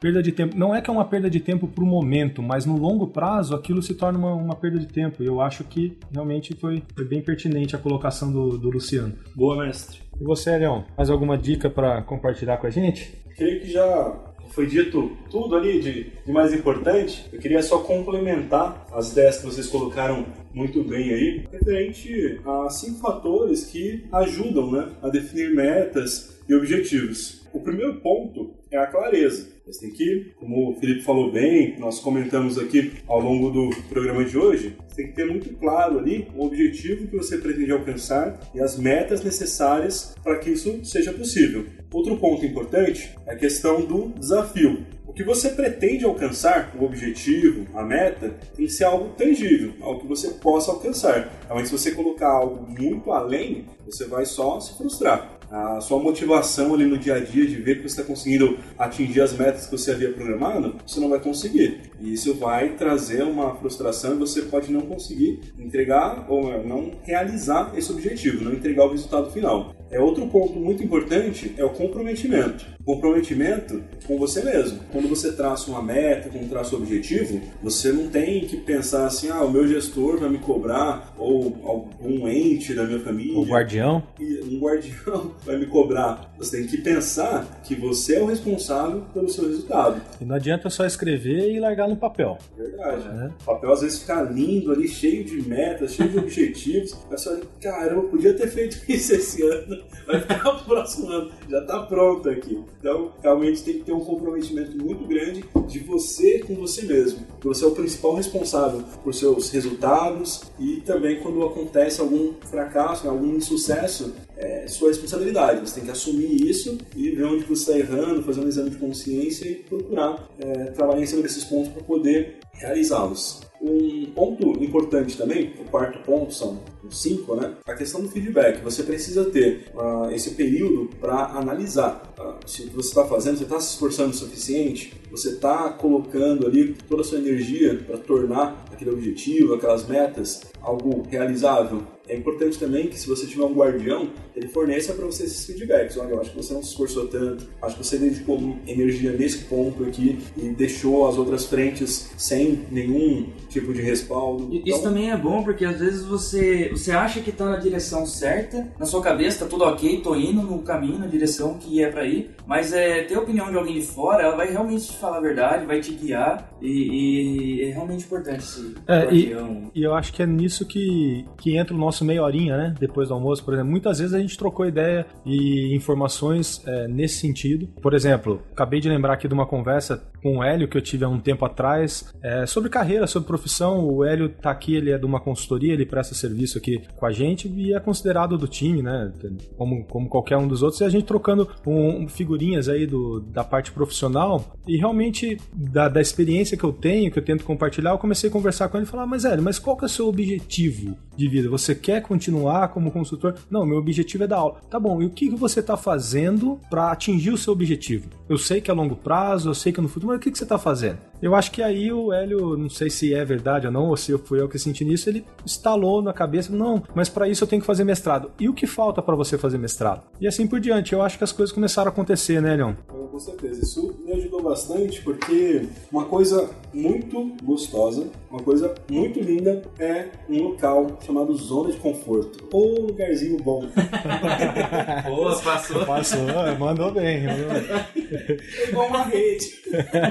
perda 0.00 0.22
de 0.22 0.32
tempo. 0.32 0.56
Não 0.56 0.74
é 0.74 0.80
que 0.80 0.88
é 0.88 0.92
uma 0.92 1.04
perda 1.04 1.28
de 1.28 1.40
tempo 1.40 1.66
para 1.66 1.84
o 1.84 1.86
momento, 1.86 2.42
mas 2.42 2.64
no 2.64 2.76
longo 2.76 3.08
prazo 3.08 3.54
aquilo 3.54 3.82
se 3.82 3.94
torna 3.94 4.18
uma, 4.18 4.34
uma 4.34 4.54
perda 4.54 4.78
de 4.78 4.86
tempo. 4.86 5.22
E 5.22 5.26
eu 5.26 5.40
acho 5.40 5.64
que 5.64 5.98
realmente 6.12 6.54
foi, 6.54 6.82
foi 6.94 7.04
bem 7.04 7.20
pertinente 7.20 7.74
a 7.74 7.78
colocação 7.78 8.32
do, 8.32 8.58
do 8.58 8.70
Luciano. 8.70 9.14
Boa, 9.34 9.64
mestre. 9.64 10.00
E 10.20 10.24
você, 10.24 10.56
Leon, 10.56 10.82
mais 10.96 11.10
alguma 11.10 11.36
dica 11.36 11.68
para 11.68 12.02
compartilhar 12.02 12.56
com 12.56 12.66
a 12.66 12.70
gente? 12.70 13.14
Creio 13.36 13.60
que 13.60 13.70
já 13.70 14.25
foi 14.50 14.66
dito 14.66 15.16
tudo 15.30 15.56
ali 15.56 15.80
de, 15.80 16.10
de, 16.24 16.32
mais 16.32 16.52
importante, 16.52 17.26
eu 17.32 17.38
queria 17.38 17.62
só 17.62 17.78
complementar 17.78 18.86
as 18.92 19.12
ideias 19.12 19.38
que 19.38 19.46
vocês 19.46 19.66
colocaram 19.66 20.26
muito 20.52 20.82
bem 20.82 21.12
aí, 21.12 21.44
referente 21.52 22.40
a 22.44 22.70
cinco 22.70 23.00
fatores 23.00 23.64
que 23.64 24.04
ajudam 24.12 24.70
né, 24.72 24.88
a 25.02 25.08
definir 25.08 25.54
metas 25.54 26.36
e 26.48 26.54
objetivos. 26.54 27.46
O 27.52 27.60
primeiro 27.60 28.00
ponto 28.00 28.54
é 28.70 28.76
a 28.76 28.86
clareza. 28.86 29.48
Você 29.66 29.80
tem 29.80 29.90
que, 29.90 30.32
como 30.36 30.70
o 30.70 30.74
Felipe 30.76 31.02
falou 31.02 31.32
bem, 31.32 31.76
nós 31.78 31.98
comentamos 31.98 32.56
aqui 32.56 32.92
ao 33.08 33.18
longo 33.18 33.50
do 33.50 33.70
programa 33.88 34.24
de 34.24 34.38
hoje, 34.38 34.76
você 34.86 35.02
tem 35.02 35.06
que 35.08 35.16
ter 35.16 35.26
muito 35.26 35.52
claro 35.56 35.98
ali 35.98 36.28
o 36.36 36.44
objetivo 36.44 37.08
que 37.08 37.16
você 37.16 37.38
pretende 37.38 37.72
alcançar 37.72 38.38
e 38.54 38.60
as 38.60 38.78
metas 38.78 39.24
necessárias 39.24 40.14
para 40.22 40.38
que 40.38 40.50
isso 40.50 40.84
seja 40.84 41.12
possível. 41.12 41.66
Outro 41.96 42.14
ponto 42.18 42.44
importante 42.44 43.16
é 43.26 43.32
a 43.32 43.36
questão 43.38 43.80
do 43.80 44.10
desafio. 44.10 44.84
O 45.06 45.14
que 45.14 45.24
você 45.24 45.48
pretende 45.48 46.04
alcançar, 46.04 46.76
o 46.78 46.84
objetivo, 46.84 47.66
a 47.74 47.82
meta, 47.82 48.34
tem 48.54 48.66
que 48.66 48.72
ser 48.72 48.84
algo 48.84 49.14
tangível, 49.16 49.72
algo 49.80 50.02
que 50.02 50.06
você 50.06 50.28
possa 50.32 50.72
alcançar. 50.72 51.32
Mas 51.48 51.68
se 51.68 51.72
você 51.78 51.92
colocar 51.92 52.28
algo 52.28 52.70
muito 52.70 53.10
além, 53.10 53.64
você 53.86 54.04
vai 54.04 54.26
só 54.26 54.60
se 54.60 54.76
frustrar 54.76 55.35
a 55.50 55.80
sua 55.80 55.98
motivação 55.98 56.74
ali 56.74 56.84
no 56.84 56.98
dia 56.98 57.14
a 57.14 57.20
dia 57.20 57.46
de 57.46 57.56
ver 57.56 57.76
que 57.76 57.82
você 57.82 58.00
está 58.00 58.02
conseguindo 58.02 58.58
atingir 58.78 59.20
as 59.20 59.32
metas 59.32 59.66
que 59.66 59.76
você 59.76 59.92
havia 59.92 60.12
programado, 60.12 60.76
você 60.86 61.00
não 61.00 61.08
vai 61.08 61.20
conseguir. 61.20 61.80
E 62.00 62.12
isso 62.12 62.34
vai 62.34 62.70
trazer 62.70 63.22
uma 63.22 63.54
frustração 63.54 64.14
e 64.14 64.18
você 64.18 64.42
pode 64.42 64.72
não 64.72 64.82
conseguir 64.82 65.40
entregar 65.58 66.26
ou 66.28 66.62
não 66.64 66.92
realizar 67.02 67.72
esse 67.76 67.90
objetivo, 67.90 68.44
não 68.44 68.52
entregar 68.52 68.84
o 68.84 68.90
resultado 68.90 69.30
final. 69.30 69.74
É 69.90 70.00
outro 70.00 70.26
ponto 70.26 70.58
muito 70.58 70.82
importante 70.82 71.54
é 71.56 71.64
o 71.64 71.70
comprometimento. 71.70 72.66
Comprometimento 72.84 73.82
com 74.06 74.18
você 74.18 74.42
mesmo. 74.42 74.80
Quando 74.90 75.08
você 75.08 75.32
traça 75.32 75.70
uma 75.70 75.80
meta, 75.80 76.28
quando 76.28 76.48
traça 76.48 76.74
um 76.74 76.78
objetivo, 76.78 77.40
você 77.62 77.92
não 77.92 78.08
tem 78.08 78.40
que 78.46 78.56
pensar 78.56 79.06
assim, 79.06 79.28
ah, 79.28 79.42
o 79.42 79.50
meu 79.50 79.66
gestor 79.66 80.18
vai 80.18 80.28
me 80.28 80.38
cobrar 80.38 81.14
ou 81.16 81.56
algum 81.64 82.28
ente 82.28 82.74
da 82.74 82.84
minha 82.84 83.00
família, 83.00 83.38
o 83.38 83.44
guardião, 83.44 84.02
um 84.20 84.58
guardião 84.58 85.32
vai 85.44 85.56
me 85.56 85.66
cobrar. 85.66 86.32
Você 86.38 86.58
tem 86.58 86.66
que 86.66 86.78
pensar 86.78 87.60
que 87.64 87.74
você 87.74 88.16
é 88.16 88.22
o 88.22 88.26
responsável 88.26 89.02
pelo 89.12 89.28
seu 89.28 89.48
resultado. 89.48 90.00
E 90.20 90.24
não 90.24 90.36
adianta 90.36 90.68
só 90.70 90.84
escrever 90.84 91.52
e 91.52 91.60
largar 91.60 91.88
no 91.88 91.96
papel. 91.96 92.38
Verdade. 92.56 93.06
É. 93.08 93.26
O 93.26 93.44
papel 93.44 93.72
às 93.72 93.80
vezes 93.80 94.00
fica 94.00 94.22
lindo 94.22 94.72
ali, 94.72 94.88
cheio 94.88 95.24
de 95.24 95.48
metas, 95.48 95.92
cheio 95.92 96.08
de 96.08 96.18
objetivos. 96.18 96.96
Mas 97.10 97.20
você 97.20 97.28
olha, 97.30 97.42
caramba, 97.60 98.02
eu 98.02 98.08
podia 98.08 98.34
ter 98.34 98.48
feito 98.48 98.80
isso 98.90 99.14
esse 99.14 99.42
ano. 99.42 99.84
Vai 100.06 100.20
ficar 100.20 100.50
o 100.50 100.64
próximo 100.64 101.08
ano. 101.08 101.30
Já 101.48 101.60
está 101.60 101.82
pronto 101.82 102.28
aqui. 102.28 102.62
Então, 102.78 103.12
realmente 103.22 103.62
tem 103.62 103.74
que 103.74 103.84
ter 103.84 103.92
um 103.92 104.00
comprometimento 104.00 104.76
muito 104.76 105.06
grande 105.06 105.44
de 105.66 105.78
você 105.80 106.40
com 106.40 106.54
você 106.54 106.82
mesmo. 106.82 107.26
Você 107.42 107.64
é 107.64 107.66
o 107.66 107.72
principal 107.72 108.14
responsável 108.14 108.82
por 109.02 109.14
seus 109.14 109.50
resultados 109.50 110.42
e 110.58 110.80
também 110.80 111.20
quando 111.20 111.44
acontece 111.44 112.00
algum 112.00 112.34
fracasso, 112.48 113.08
algum 113.08 113.34
insucesso, 113.36 114.14
é 114.36 114.66
sua 114.68 114.88
responsabilidade. 114.88 115.60
Você 115.60 115.76
tem 115.76 115.84
que 115.84 115.90
assumir 115.90 116.48
isso 116.48 116.78
e 116.94 117.10
ver 117.10 117.24
onde 117.24 117.44
você 117.44 117.72
está 117.72 117.78
errando, 117.78 118.22
fazer 118.22 118.40
um 118.40 118.48
exame 118.48 118.70
de 118.70 118.76
consciência 118.76 119.48
e 119.48 119.54
procurar 119.56 120.28
é, 120.38 120.64
trabalhar 120.70 121.02
em 121.02 121.06
cima 121.06 121.22
desses 121.22 121.44
pontos 121.44 121.72
para 121.72 121.82
poder 121.82 122.38
realizá-los. 122.52 123.40
Um 123.60 124.06
ponto 124.14 124.62
importante 124.62 125.16
também, 125.16 125.54
o 125.58 125.64
quarto 125.64 125.98
ponto, 126.00 126.32
são 126.32 126.60
cinco, 126.90 127.34
né? 127.34 127.54
A 127.66 127.74
questão 127.74 128.02
do 128.02 128.08
feedback. 128.08 128.62
Você 128.62 128.82
precisa 128.82 129.24
ter 129.24 129.66
uh, 129.74 130.10
esse 130.10 130.32
período 130.32 130.90
para 131.00 131.26
analisar 131.36 132.14
uh, 132.18 132.48
se 132.48 132.62
o 132.62 132.68
que 132.68 132.76
você 132.76 132.88
está 132.88 133.06
fazendo, 133.06 133.38
você 133.38 133.44
está 133.44 133.58
se 133.58 133.72
esforçando 133.72 134.10
o 134.10 134.14
suficiente, 134.14 134.92
você 135.10 135.30
está 135.30 135.70
colocando 135.70 136.46
ali 136.46 136.76
toda 136.88 137.00
a 137.00 137.04
sua 137.04 137.18
energia 137.18 137.82
para 137.86 137.96
tornar 137.96 138.64
aquele 138.70 138.90
objetivo, 138.90 139.54
aquelas 139.54 139.86
metas, 139.86 140.42
algo 140.60 141.02
realizável. 141.08 141.82
É 142.08 142.16
importante 142.16 142.58
também 142.58 142.88
que 142.88 142.98
se 142.98 143.08
você 143.08 143.26
tiver 143.26 143.44
um 143.44 143.54
guardião, 143.54 144.10
ele 144.34 144.48
forneça 144.48 144.92
para 144.92 145.04
você 145.06 145.24
esses 145.24 145.44
feedbacks. 145.46 145.96
Olha, 145.96 146.10
eu 146.10 146.20
acho 146.20 146.30
que 146.30 146.36
você 146.36 146.54
não 146.54 146.62
se 146.62 146.70
esforçou 146.70 147.08
tanto, 147.08 147.46
acho 147.62 147.76
que 147.76 147.84
você 147.84 147.98
dedicou 147.98 148.56
energia 148.66 149.12
nesse 149.12 149.44
ponto 149.44 149.84
aqui 149.84 150.18
e 150.36 150.48
deixou 150.50 151.08
as 151.08 151.16
outras 151.16 151.46
frentes 151.46 152.10
sem 152.16 152.64
nenhum 152.70 153.26
tipo 153.48 153.72
de 153.72 153.82
respaldo. 153.82 154.48
Isso 154.52 154.62
então... 154.66 154.82
também 154.82 155.10
é 155.10 155.16
bom 155.16 155.42
porque 155.42 155.64
às 155.64 155.78
vezes 155.78 156.04
você, 156.04 156.68
você 156.70 156.92
acha 156.92 157.20
que 157.20 157.30
está 157.30 157.46
na 157.46 157.56
direção 157.56 158.06
certa, 158.06 158.72
na 158.78 158.86
sua 158.86 159.02
cabeça 159.02 159.44
está 159.44 159.46
tudo 159.46 159.64
ok, 159.64 160.00
tô 160.00 160.14
indo 160.14 160.42
no 160.42 160.60
caminho, 160.60 160.98
na 160.98 161.06
direção 161.06 161.58
que 161.58 161.82
é 161.82 161.90
para 161.90 162.06
ir, 162.06 162.30
mas 162.46 162.72
é, 162.72 163.02
ter 163.02 163.14
a 163.14 163.20
opinião 163.20 163.50
de 163.50 163.56
alguém 163.56 163.74
de 163.74 163.86
fora, 163.86 164.22
ela 164.22 164.36
vai 164.36 164.50
realmente 164.50 164.86
te 164.86 164.96
falar 164.96 165.18
a 165.18 165.20
verdade, 165.20 165.66
vai 165.66 165.80
te 165.80 165.92
guiar 165.92 166.50
e, 166.60 167.60
e 167.60 167.62
é 167.64 167.72
realmente 167.72 168.04
importante 168.04 168.38
esse 168.38 168.74
é, 168.86 169.04
guardião. 169.04 169.70
E, 169.74 169.80
e 169.80 169.82
eu 169.82 169.94
acho 169.94 170.12
que 170.12 170.22
é 170.22 170.26
nisso 170.26 170.66
que, 170.66 171.24
que 171.38 171.56
entra 171.56 171.74
o 171.74 171.78
nosso 171.78 171.95
meia 172.04 172.22
horinha, 172.22 172.56
né? 172.56 172.74
Depois 172.78 173.08
do 173.08 173.14
almoço, 173.14 173.44
por 173.44 173.54
exemplo. 173.54 173.70
Muitas 173.70 173.98
vezes 173.98 174.14
a 174.14 174.18
gente 174.18 174.36
trocou 174.36 174.66
ideia 174.66 175.06
e 175.24 175.74
informações 175.74 176.62
é, 176.66 176.88
nesse 176.88 177.16
sentido. 177.16 177.66
Por 177.80 177.94
exemplo, 177.94 178.42
acabei 178.52 178.80
de 178.80 178.88
lembrar 178.88 179.14
aqui 179.14 179.28
de 179.28 179.34
uma 179.34 179.46
conversa 179.46 180.02
com 180.26 180.38
o 180.38 180.42
Hélio, 180.42 180.66
que 180.66 180.76
eu 180.76 180.82
tive 180.82 181.04
há 181.04 181.08
um 181.08 181.20
tempo 181.20 181.44
atrás, 181.44 182.12
é, 182.20 182.44
sobre 182.46 182.68
carreira, 182.68 183.06
sobre 183.06 183.28
profissão. 183.28 183.86
O 183.88 184.04
Hélio 184.04 184.28
tá 184.28 184.50
aqui, 184.50 184.74
ele 184.74 184.90
é 184.90 184.98
de 184.98 185.06
uma 185.06 185.20
consultoria, 185.20 185.72
ele 185.72 185.86
presta 185.86 186.16
serviço 186.16 186.58
aqui 186.58 186.82
com 186.96 187.06
a 187.06 187.12
gente 187.12 187.46
e 187.46 187.72
é 187.72 187.78
considerado 187.78 188.36
do 188.36 188.48
time, 188.48 188.82
né? 188.82 189.12
Como, 189.56 189.84
como 189.84 190.08
qualquer 190.08 190.36
um 190.36 190.48
dos 190.48 190.64
outros. 190.64 190.80
E 190.80 190.84
a 190.84 190.88
gente 190.88 191.04
trocando 191.04 191.48
um, 191.64 192.08
figurinhas 192.08 192.68
aí 192.68 192.88
do, 192.88 193.20
da 193.20 193.44
parte 193.44 193.70
profissional. 193.70 194.56
E 194.66 194.76
realmente, 194.76 195.38
da, 195.54 195.88
da 195.88 196.00
experiência 196.00 196.56
que 196.56 196.64
eu 196.64 196.72
tenho, 196.72 197.12
que 197.12 197.20
eu 197.20 197.24
tento 197.24 197.44
compartilhar, 197.44 197.90
eu 197.90 197.98
comecei 197.98 198.28
a 198.28 198.32
conversar 198.32 198.68
com 198.68 198.78
ele 198.78 198.86
e 198.86 198.88
falar: 198.88 199.06
Mas 199.06 199.24
Hélio, 199.24 199.44
mas 199.44 199.60
qual 199.60 199.76
que 199.76 199.84
é 199.84 199.86
o 199.86 199.88
seu 199.88 200.08
objetivo 200.08 200.96
de 201.16 201.28
vida? 201.28 201.48
Você 201.48 201.72
quer 201.72 202.02
continuar 202.02 202.68
como 202.68 202.90
consultor? 202.90 203.36
Não, 203.48 203.64
meu 203.64 203.78
objetivo 203.78 204.24
é 204.24 204.26
dar 204.26 204.38
aula. 204.38 204.60
Tá 204.68 204.80
bom, 204.80 205.00
e 205.00 205.06
o 205.06 205.10
que, 205.10 205.30
você 205.36 205.60
está 205.60 205.76
fazendo 205.76 206.58
para 206.68 206.90
atingir 206.90 207.30
o 207.30 207.38
seu 207.38 207.52
objetivo? 207.52 208.08
Eu 208.28 208.38
sei 208.38 208.60
que 208.60 208.70
é 208.70 208.74
a 208.74 208.76
longo 208.76 208.96
prazo, 208.96 209.50
eu 209.50 209.54
sei 209.54 209.70
que 209.70 209.78
é 209.78 209.82
no 209.82 209.88
futuro, 209.88 210.15
o 210.16 210.20
que, 210.20 210.30
que 210.30 210.38
você 210.38 210.44
está 210.44 210.58
fazendo? 210.58 210.98
Eu 211.20 211.34
acho 211.34 211.50
que 211.50 211.62
aí 211.62 211.92
o 211.92 212.12
Hélio, 212.12 212.56
não 212.56 212.68
sei 212.68 212.90
se 212.90 213.14
é 213.14 213.24
verdade 213.24 213.66
ou 213.66 213.72
não, 213.72 213.88
ou 213.88 213.96
se 213.96 214.16
fui 214.18 214.40
eu 214.40 214.48
que 214.48 214.58
senti 214.58 214.84
nisso, 214.84 215.08
ele 215.08 215.24
instalou 215.44 216.02
na 216.02 216.12
cabeça, 216.12 216.52
não, 216.52 216.82
mas 216.94 217.08
para 217.08 217.28
isso 217.28 217.44
eu 217.44 217.48
tenho 217.48 217.60
que 217.60 217.66
fazer 217.66 217.84
mestrado. 217.84 218.30
E 218.38 218.48
o 218.48 218.54
que 218.54 218.66
falta 218.66 219.00
para 219.02 219.14
você 219.14 219.38
fazer 219.38 219.58
mestrado? 219.58 220.02
E 220.20 220.26
assim 220.26 220.46
por 220.46 220.60
diante. 220.60 220.92
Eu 220.92 221.02
acho 221.02 221.18
que 221.18 221.24
as 221.24 221.32
coisas 221.32 221.54
começaram 221.54 221.88
a 221.88 221.92
acontecer, 221.92 222.40
né, 222.40 222.56
Leon? 222.56 222.74
Com 222.88 223.20
certeza. 223.20 223.62
Isso 223.62 223.98
me 224.04 224.12
ajudou 224.12 224.42
bastante 224.42 225.00
porque 225.00 225.66
uma 225.90 226.04
coisa 226.04 226.50
muito 226.74 227.34
gostosa, 227.42 228.08
uma 228.30 228.42
coisa 228.42 228.74
muito 228.90 229.18
linda 229.20 229.62
é 229.78 230.08
um 230.28 230.42
local 230.42 230.98
chamado 231.00 231.34
zona 231.34 231.72
de 231.72 231.78
conforto 231.78 232.46
ou 232.52 232.80
um 232.80 232.86
lugarzinho 232.88 233.38
bom. 233.42 233.66
Boa, 235.08 235.40
passou. 235.40 235.86
Passou, 235.86 236.26
mandou 236.58 236.92
bem. 236.92 237.24
Mandou 237.26 237.48
bem. 237.48 237.96
É 238.56 238.68
igual 238.68 238.88
uma 238.88 239.04
rede. 239.04 239.46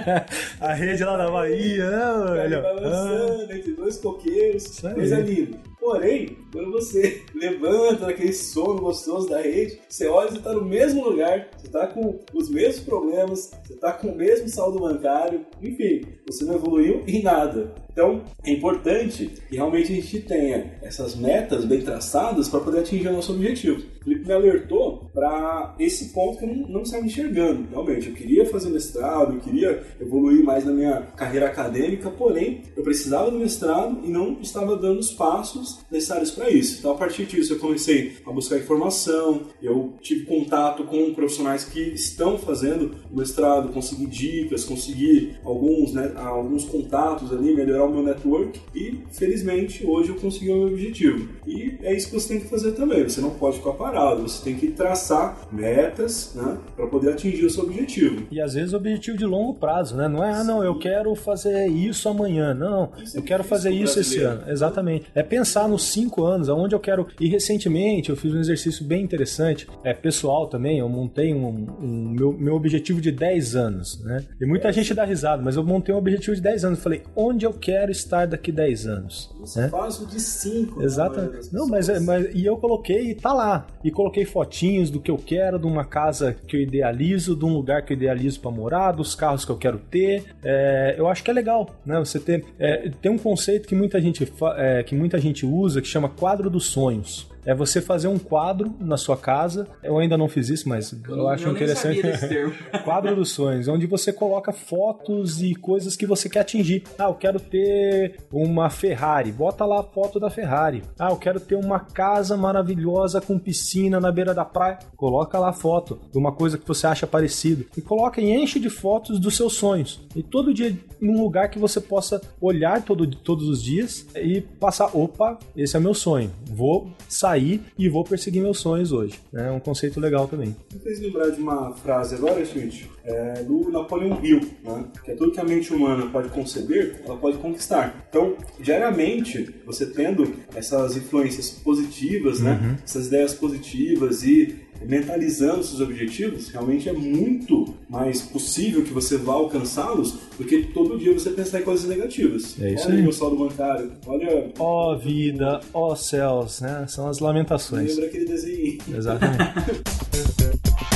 a 0.60 0.74
rede 0.74 0.95
lá 1.04 1.18
da 1.18 1.30
Bahia, 1.30 1.90
né, 1.90 2.34
velho? 2.34 2.62
Balançando 2.62 3.52
ah. 3.52 3.56
entre 3.56 3.74
dois 3.74 3.98
coqueiros, 3.98 4.80
coisa 4.80 5.20
linda. 5.20 5.58
Porém, 5.80 6.38
quando 6.52 6.72
você 6.72 7.24
levanta 7.36 8.08
daquele 8.08 8.34
sono 8.34 8.82
gostoso 8.82 9.30
da 9.30 9.42
rede, 9.42 9.80
você 9.88 10.08
olha 10.08 10.32
e 10.32 10.38
está 10.38 10.54
no 10.54 10.66
mesmo 10.66 11.04
lugar, 11.04 11.50
você 11.56 11.68
está 11.68 11.86
com 11.88 12.20
os 12.34 12.50
mesmos 12.50 12.84
problemas, 12.86 13.52
você 13.64 13.74
está 13.74 13.92
com 13.92 14.08
o 14.08 14.16
mesmo 14.16 14.48
saldo 14.48 14.80
bancário, 14.80 15.46
enfim, 15.62 16.02
você 16.28 16.46
não 16.46 16.56
evoluiu 16.56 17.04
em 17.08 17.22
nada. 17.22 17.74
Então, 17.96 18.24
é 18.44 18.52
importante 18.52 19.32
que 19.48 19.56
realmente 19.56 19.94
a 19.94 19.96
gente 19.96 20.20
tenha 20.20 20.78
essas 20.82 21.16
metas 21.16 21.64
bem 21.64 21.82
traçadas 21.82 22.50
para 22.50 22.60
poder 22.60 22.80
atingir 22.80 23.08
o 23.08 23.14
nosso 23.14 23.32
objetivo. 23.32 23.82
O 24.02 24.04
Felipe 24.04 24.28
me 24.28 24.34
alertou 24.34 25.10
para 25.14 25.74
esse 25.80 26.14
ponto 26.14 26.38
que 26.38 26.44
eu 26.44 26.54
não, 26.54 26.82
estava 26.82 27.06
enxergando. 27.06 27.66
Realmente, 27.72 28.10
eu 28.10 28.14
queria 28.14 28.46
fazer 28.46 28.70
mestrado, 28.70 29.34
eu 29.34 29.40
queria 29.40 29.82
evoluir 30.00 30.44
mais 30.44 30.66
na 30.66 30.74
minha 30.74 31.02
carreira 31.16 31.48
acadêmica, 31.48 32.12
porém, 32.12 32.64
eu 32.76 32.84
precisava 32.84 33.32
do 33.32 33.40
mestrado 33.40 34.02
e 34.04 34.10
não 34.10 34.40
estava 34.42 34.76
dando 34.76 35.00
os 35.00 35.12
passos 35.12 35.80
necessários 35.90 36.32
para 36.32 36.50
isso. 36.50 36.80
Então, 36.80 36.92
a 36.92 36.96
partir 36.96 37.26
disso, 37.26 37.54
eu 37.54 37.60
comecei 37.60 38.18
a 38.28 38.32
buscar 38.32 38.58
informação, 38.58 39.44
eu 39.64 39.94
tive 40.02 40.26
contato 40.26 40.84
com 40.84 41.14
profissionais 41.14 41.64
que 41.64 41.80
estão 41.80 42.38
fazendo 42.38 42.94
o 43.10 43.18
mestrado, 43.18 43.72
consegui 43.72 44.06
dicas, 44.06 44.66
consegui 44.66 45.34
alguns, 45.46 45.94
né, 45.94 46.12
alguns 46.16 46.66
contatos 46.66 47.32
ali, 47.32 47.56
melhorar 47.56 47.86
o 47.86 47.92
meu 47.92 48.04
network 48.04 48.60
e, 48.74 49.00
felizmente, 49.12 49.86
hoje 49.86 50.10
eu 50.10 50.16
consegui 50.16 50.50
o 50.50 50.58
meu 50.58 50.68
objetivo. 50.68 51.30
E 51.46 51.78
é 51.84 51.94
isso 51.94 52.10
que 52.10 52.14
você 52.14 52.30
tem 52.30 52.40
que 52.40 52.50
fazer 52.50 52.72
também. 52.72 53.04
Você 53.04 53.22
não 53.22 53.32
pode 53.32 53.58
ficar 53.58 53.74
parado, 53.74 54.24
você 54.24 54.44
tem 54.44 54.56
que 54.56 54.72
traçar 54.72 55.48
metas 55.52 56.34
né, 56.36 56.58
para 56.76 56.88
poder 56.88 57.12
atingir 57.12 57.46
o 57.46 57.50
seu 57.50 57.64
objetivo. 57.64 58.28
E 58.32 58.42
às 58.42 58.54
vezes 58.54 58.74
o 58.74 58.78
objetivo 58.78 59.18
de 59.18 59.26
longo 59.26 59.54
prazo, 59.54 59.96
né? 59.96 60.08
Não 60.08 60.24
é, 60.24 60.32
ah, 60.32 60.44
não, 60.44 60.64
eu 60.64 60.78
quero 60.78 61.14
fazer 61.16 61.68
isso 61.68 62.10
amanhã. 62.10 62.54
Não, 62.54 62.92
isso 63.02 63.18
eu 63.18 63.24
é 63.24 63.26
quero 63.26 63.44
fazer 63.44 63.72
isso 63.72 64.00
esse 64.00 64.20
ano. 64.20 64.44
Exatamente. 64.48 65.06
É 65.14 65.24
pensar 65.24 65.68
nos 65.68 65.86
cinco 65.86 66.24
anos, 66.24 66.50
aonde 66.50 66.74
eu 66.74 66.80
quero. 66.80 67.08
E 67.20 67.28
recentemente 67.28 68.10
eu 68.10 68.16
fiz 68.16 68.34
um 68.34 68.40
exercício 68.40 68.84
bem 68.86 69.04
interessante, 69.04 69.68
é 69.84 69.94
pessoal 69.94 70.48
também. 70.48 70.80
Eu 70.80 70.90
montei 70.90 71.34
um, 71.34 71.68
um 71.80 72.10
meu, 72.10 72.34
meu 72.34 72.56
objetivo 72.56 73.00
de 73.00 73.12
10 73.12 73.56
anos, 73.56 74.04
né? 74.04 74.24
E 74.40 74.46
muita 74.46 74.70
é. 74.70 74.74
gente 74.74 74.94
dá 74.94 75.04
risada, 75.04 75.35
mas 75.44 75.56
eu 75.56 75.64
montei 75.64 75.94
um 75.94 75.98
objetivo 75.98 76.36
de 76.36 76.42
10 76.42 76.66
anos. 76.66 76.80
Falei, 76.80 77.04
onde 77.16 77.46
eu 77.46 77.54
quero 77.54 77.92
estar 77.92 78.28
daqui 78.28 78.52
10 78.52 78.88
anos. 78.88 79.34
Você 79.40 79.62
né? 79.62 79.70
de 80.10 80.20
5. 80.20 80.80
Né, 80.80 80.86
Exatamente. 80.86 81.54
Não, 81.54 81.68
mas, 81.68 81.90
é, 81.90 82.00
mas 82.00 82.34
e 82.34 82.46
eu 82.46 82.58
coloquei 82.58 83.12
e 83.12 83.16
tá 83.16 83.34
lá. 83.34 83.68
E 83.84 83.92
coloquei 83.92 84.26
fotinhos 84.26 84.90
do 84.90 85.00
que 85.00 85.12
eu 85.12 85.18
quero, 85.18 85.60
de 85.60 85.66
uma 85.66 85.86
casa 85.86 86.36
que 86.48 86.58
eu 86.58 86.62
idealizo, 86.62 87.36
de 87.36 87.46
um 87.46 87.54
lugar 87.54 87.84
que 87.84 87.94
eu 87.94 87.98
idealizo 87.98 88.40
para 88.40 88.52
morar, 88.52 88.92
dos 88.92 89.16
carros 89.16 89.46
que 89.46 89.52
eu 89.52 89.58
quero 89.58 89.78
ter. 89.78 90.24
É, 90.44 90.96
eu 90.98 91.08
acho 91.08 91.24
que 91.24 91.30
é 91.30 91.34
legal, 91.34 91.70
né? 91.86 92.00
Você 92.00 92.20
ter, 92.20 92.46
é, 92.60 92.90
tem 93.02 93.12
um 93.12 93.18
conceito 93.18 93.68
que 93.68 93.76
muita 93.76 94.00
gente 94.02 94.32
é, 94.58 94.84
que 94.84 94.96
muita 94.96 95.18
gente 95.20 95.46
usa 95.46 95.82
que 95.82 95.88
chama 95.88 96.10
quadro 96.10 96.50
dos 96.50 96.66
sonhos 96.66 97.28
é 97.46 97.54
você 97.54 97.82
fazer 97.82 98.08
um 98.08 98.18
quadro 98.18 98.74
na 98.80 98.98
sua 98.98 99.16
casa. 99.16 99.68
Eu 99.84 99.98
ainda 99.98 100.18
não 100.18 100.28
fiz 100.28 100.50
isso, 100.50 100.68
mas 100.68 100.92
eu, 101.08 101.16
eu 101.16 101.28
acho 101.30 101.50
interessante. 101.50 102.02
quadro 102.84 103.16
dos 103.16 103.32
sonhos, 103.32 103.68
onde 103.68 103.86
você 103.86 104.12
coloca 104.12 104.52
fotos 104.52 105.42
e 105.42 105.54
coisas 105.56 105.96
que 105.96 106.06
você 106.06 106.28
quer 106.28 106.40
atingir. 106.40 106.84
Ah, 106.98 107.06
eu 107.06 107.14
quero 107.14 107.40
ter 107.40 108.20
uma 108.32 108.70
Ferrari. 108.70 109.32
Bota 109.32 109.66
lá 109.66 109.82
a 109.82 109.84
foto 109.84 110.20
da 110.20 110.30
Ferrari. 110.30 110.84
Ah, 111.00 111.10
eu 111.12 111.18
quero 111.18 111.40
ter 111.40 111.56
uma 111.56 111.80
casa 111.80 112.36
maravilhosa 112.36 113.22
com 113.22 113.38
piscina 113.38 114.00
na 114.00 114.12
beira 114.12 114.34
da 114.34 114.46
praia. 114.46 114.80
Coloca 114.96 115.38
lá 115.38 115.50
a 115.50 115.54
foto 115.54 116.00
de 116.12 116.18
uma 116.18 116.32
coisa 116.32 116.58
que 116.58 116.68
você 116.68 116.88
acha 116.88 117.06
parecido. 117.06 117.66
E 117.78 117.82
coloca 117.82 118.22
e 118.22 118.32
enche 118.32 118.60
de 118.60 118.70
fotos 118.70 119.20
dos 119.20 119.36
seus 119.36 119.54
sonhos. 119.54 120.02
E 120.16 120.24
todo 120.24 120.54
dia 120.54 120.76
num 121.06 121.22
lugar 121.22 121.50
que 121.50 121.60
você 121.60 121.80
possa 121.80 122.20
olhar 122.42 122.84
todo, 122.84 123.08
todos 123.08 123.48
os 123.48 123.62
dias 123.62 124.08
e 124.16 124.42
passar, 124.42 124.90
opa, 124.96 125.38
esse 125.56 125.78
é 125.78 125.80
meu 125.80 125.94
sonho. 125.94 126.32
Vou 126.50 126.90
sair 127.08 127.62
e 127.78 127.88
vou 127.88 128.04
perseguir 128.04 128.42
meus 128.42 128.60
sonhos 128.60 128.92
hoje. 128.92 129.20
É 129.34 129.52
um 129.52 129.60
conceito 129.60 130.00
legal 130.00 130.28
também. 130.28 130.56
Me 130.74 130.80
fez 130.80 131.00
lembrar 131.00 131.30
de 131.30 131.40
uma 131.40 131.74
frase 131.74 132.16
agora, 132.16 132.44
Schmidt, 132.44 132.90
é, 133.04 133.44
do 133.44 133.70
Napoleão 133.70 134.24
Hill, 134.24 134.42
né? 134.64 134.86
que 135.04 135.12
é 135.12 135.16
tudo 135.16 135.32
que 135.32 135.40
a 135.40 135.44
mente 135.44 135.72
humana 135.72 136.08
pode 136.08 136.30
conceber, 136.30 137.02
ela 137.06 137.18
pode 137.18 137.38
conquistar. 137.38 138.06
Então, 138.10 138.36
diariamente, 138.60 139.54
você 139.66 139.86
tendo 139.86 140.34
essas 140.56 140.98
influências 140.98 141.52
positivas, 141.52 142.40
né? 142.40 142.60
uhum. 142.62 142.76
essas 142.84 143.08
ideias 143.08 143.34
positivas 143.34 144.24
e 144.24 144.65
mentalizando 144.82 145.64
seus 145.64 145.82
objetivos, 145.82 146.50
realmente 146.50 146.90
é 146.90 146.94
muito 146.94 147.74
mais 147.90 148.22
possível 148.22 148.84
que 148.84 148.94
você 148.94 149.18
vá 149.18 149.34
alcançá-los 149.34 150.14
do 150.38 150.44
que 150.44 150.64
todo 150.68 150.98
dia 150.98 151.14
você 151.14 151.30
pensar 151.32 151.62
em 151.62 151.64
coisas 151.64 151.88
negativas. 151.88 152.56
É 152.62 152.74
isso 152.74 152.88
olha 152.88 152.96
aí. 152.96 153.02
meu 153.02 153.12
saldo 153.12 153.36
bancário, 153.36 153.92
olha... 154.06 154.52
Ó 154.60 154.94
oh, 154.94 154.98
vida, 154.98 155.60
ó 155.74 155.92
oh, 155.92 155.96
céus, 155.96 156.62
né? 156.62 156.86
São 156.88 157.08
as 157.08 157.20
lamentações. 157.20 157.92
Lembra 157.92 158.06
aquele 158.08 158.26
desenho. 158.26 158.78
Exatamente. 158.96 159.44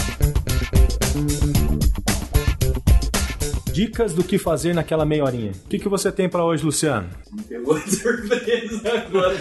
Dicas 3.79 4.13
do 4.13 4.25
que 4.25 4.37
fazer 4.37 4.75
naquela 4.75 5.05
meia 5.05 5.23
horinha. 5.23 5.53
O 5.53 5.69
que, 5.69 5.79
que 5.79 5.87
você 5.87 6.11
tem 6.11 6.27
para 6.27 6.43
hoje, 6.43 6.65
Luciano? 6.65 7.07
Me 7.31 7.41
pegou 7.43 7.79
de 7.79 7.95
surpresa 7.95 8.81
agora. 9.07 9.37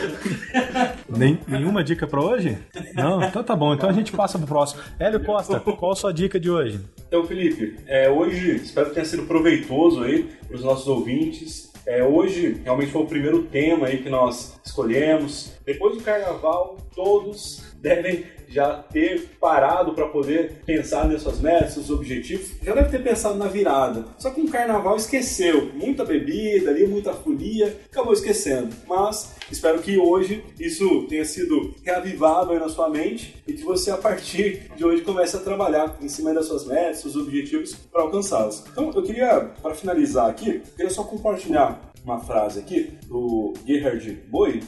Nem, 1.08 1.40
nenhuma 1.48 1.82
dica 1.82 2.06
para 2.06 2.20
hoje? 2.20 2.56
Não? 2.94 3.20
Então 3.20 3.42
tá 3.42 3.56
bom. 3.56 3.74
Então 3.74 3.90
a 3.90 3.92
gente 3.92 4.12
passa 4.12 4.38
pro 4.38 4.46
próximo. 4.46 4.80
Hélio 4.96 5.24
Costa, 5.24 5.58
qual 5.58 5.90
a 5.90 5.96
sua 5.96 6.12
dica 6.12 6.38
de 6.38 6.48
hoje? 6.48 6.78
Então, 7.08 7.26
Felipe, 7.26 7.80
é, 7.88 8.08
hoje 8.08 8.54
espero 8.54 8.90
que 8.90 8.94
tenha 8.94 9.06
sido 9.06 9.24
proveitoso 9.24 10.04
aí 10.04 10.28
para 10.46 10.56
os 10.56 10.62
nossos 10.62 10.86
ouvintes. 10.86 11.72
É, 11.88 12.04
hoje 12.04 12.60
realmente 12.62 12.92
foi 12.92 13.00
o 13.00 13.06
primeiro 13.06 13.44
tema 13.44 13.86
aí 13.86 14.02
que 14.02 14.10
nós 14.10 14.60
escolhemos. 14.62 15.52
Depois 15.64 15.96
do 15.96 16.02
carnaval, 16.02 16.76
todos 16.94 17.64
devem 17.80 18.26
já 18.46 18.74
ter 18.74 19.26
parado 19.40 19.94
para 19.94 20.06
poder 20.08 20.60
pensar 20.66 21.08
nas 21.08 21.22
suas 21.22 21.40
metas, 21.40 21.72
seus 21.72 21.88
objetivos, 21.88 22.50
já 22.62 22.74
deve 22.74 22.90
ter 22.90 23.02
pensado 23.02 23.38
na 23.38 23.46
virada. 23.46 24.04
Só 24.18 24.30
que 24.30 24.42
no 24.42 24.50
carnaval 24.50 24.96
esqueceu. 24.96 25.70
Muita 25.72 26.04
bebida 26.04 26.70
ali, 26.70 26.86
muita 26.86 27.14
folia, 27.14 27.74
acabou 27.90 28.12
esquecendo. 28.12 28.68
Mas 28.86 29.36
espero 29.50 29.80
que 29.80 29.98
hoje 29.98 30.44
isso 30.58 31.04
tenha 31.08 31.24
sido 31.24 31.74
reavivado 31.82 32.52
aí 32.52 32.58
na 32.58 32.68
sua 32.68 32.88
mente 32.88 33.42
e 33.46 33.52
que 33.52 33.62
você, 33.62 33.90
a 33.90 33.96
partir 33.96 34.70
de 34.76 34.84
hoje, 34.84 35.02
comece 35.02 35.36
a 35.36 35.40
trabalhar 35.40 35.96
em 36.00 36.08
cima 36.08 36.32
das 36.32 36.46
suas 36.46 36.66
metas, 36.66 36.98
seus 36.98 37.16
objetivos 37.16 37.74
para 37.74 38.02
alcançá-los. 38.02 38.64
Então, 38.70 38.90
eu 38.94 39.02
queria, 39.02 39.52
para 39.62 39.74
finalizar 39.74 40.28
aqui, 40.28 40.60
queria 40.76 40.90
só 40.90 41.04
compartilhar 41.04 41.88
uma 42.04 42.20
frase 42.20 42.60
aqui 42.60 42.92
do 43.06 43.52
Gerhard 43.66 44.10
Boy, 44.28 44.62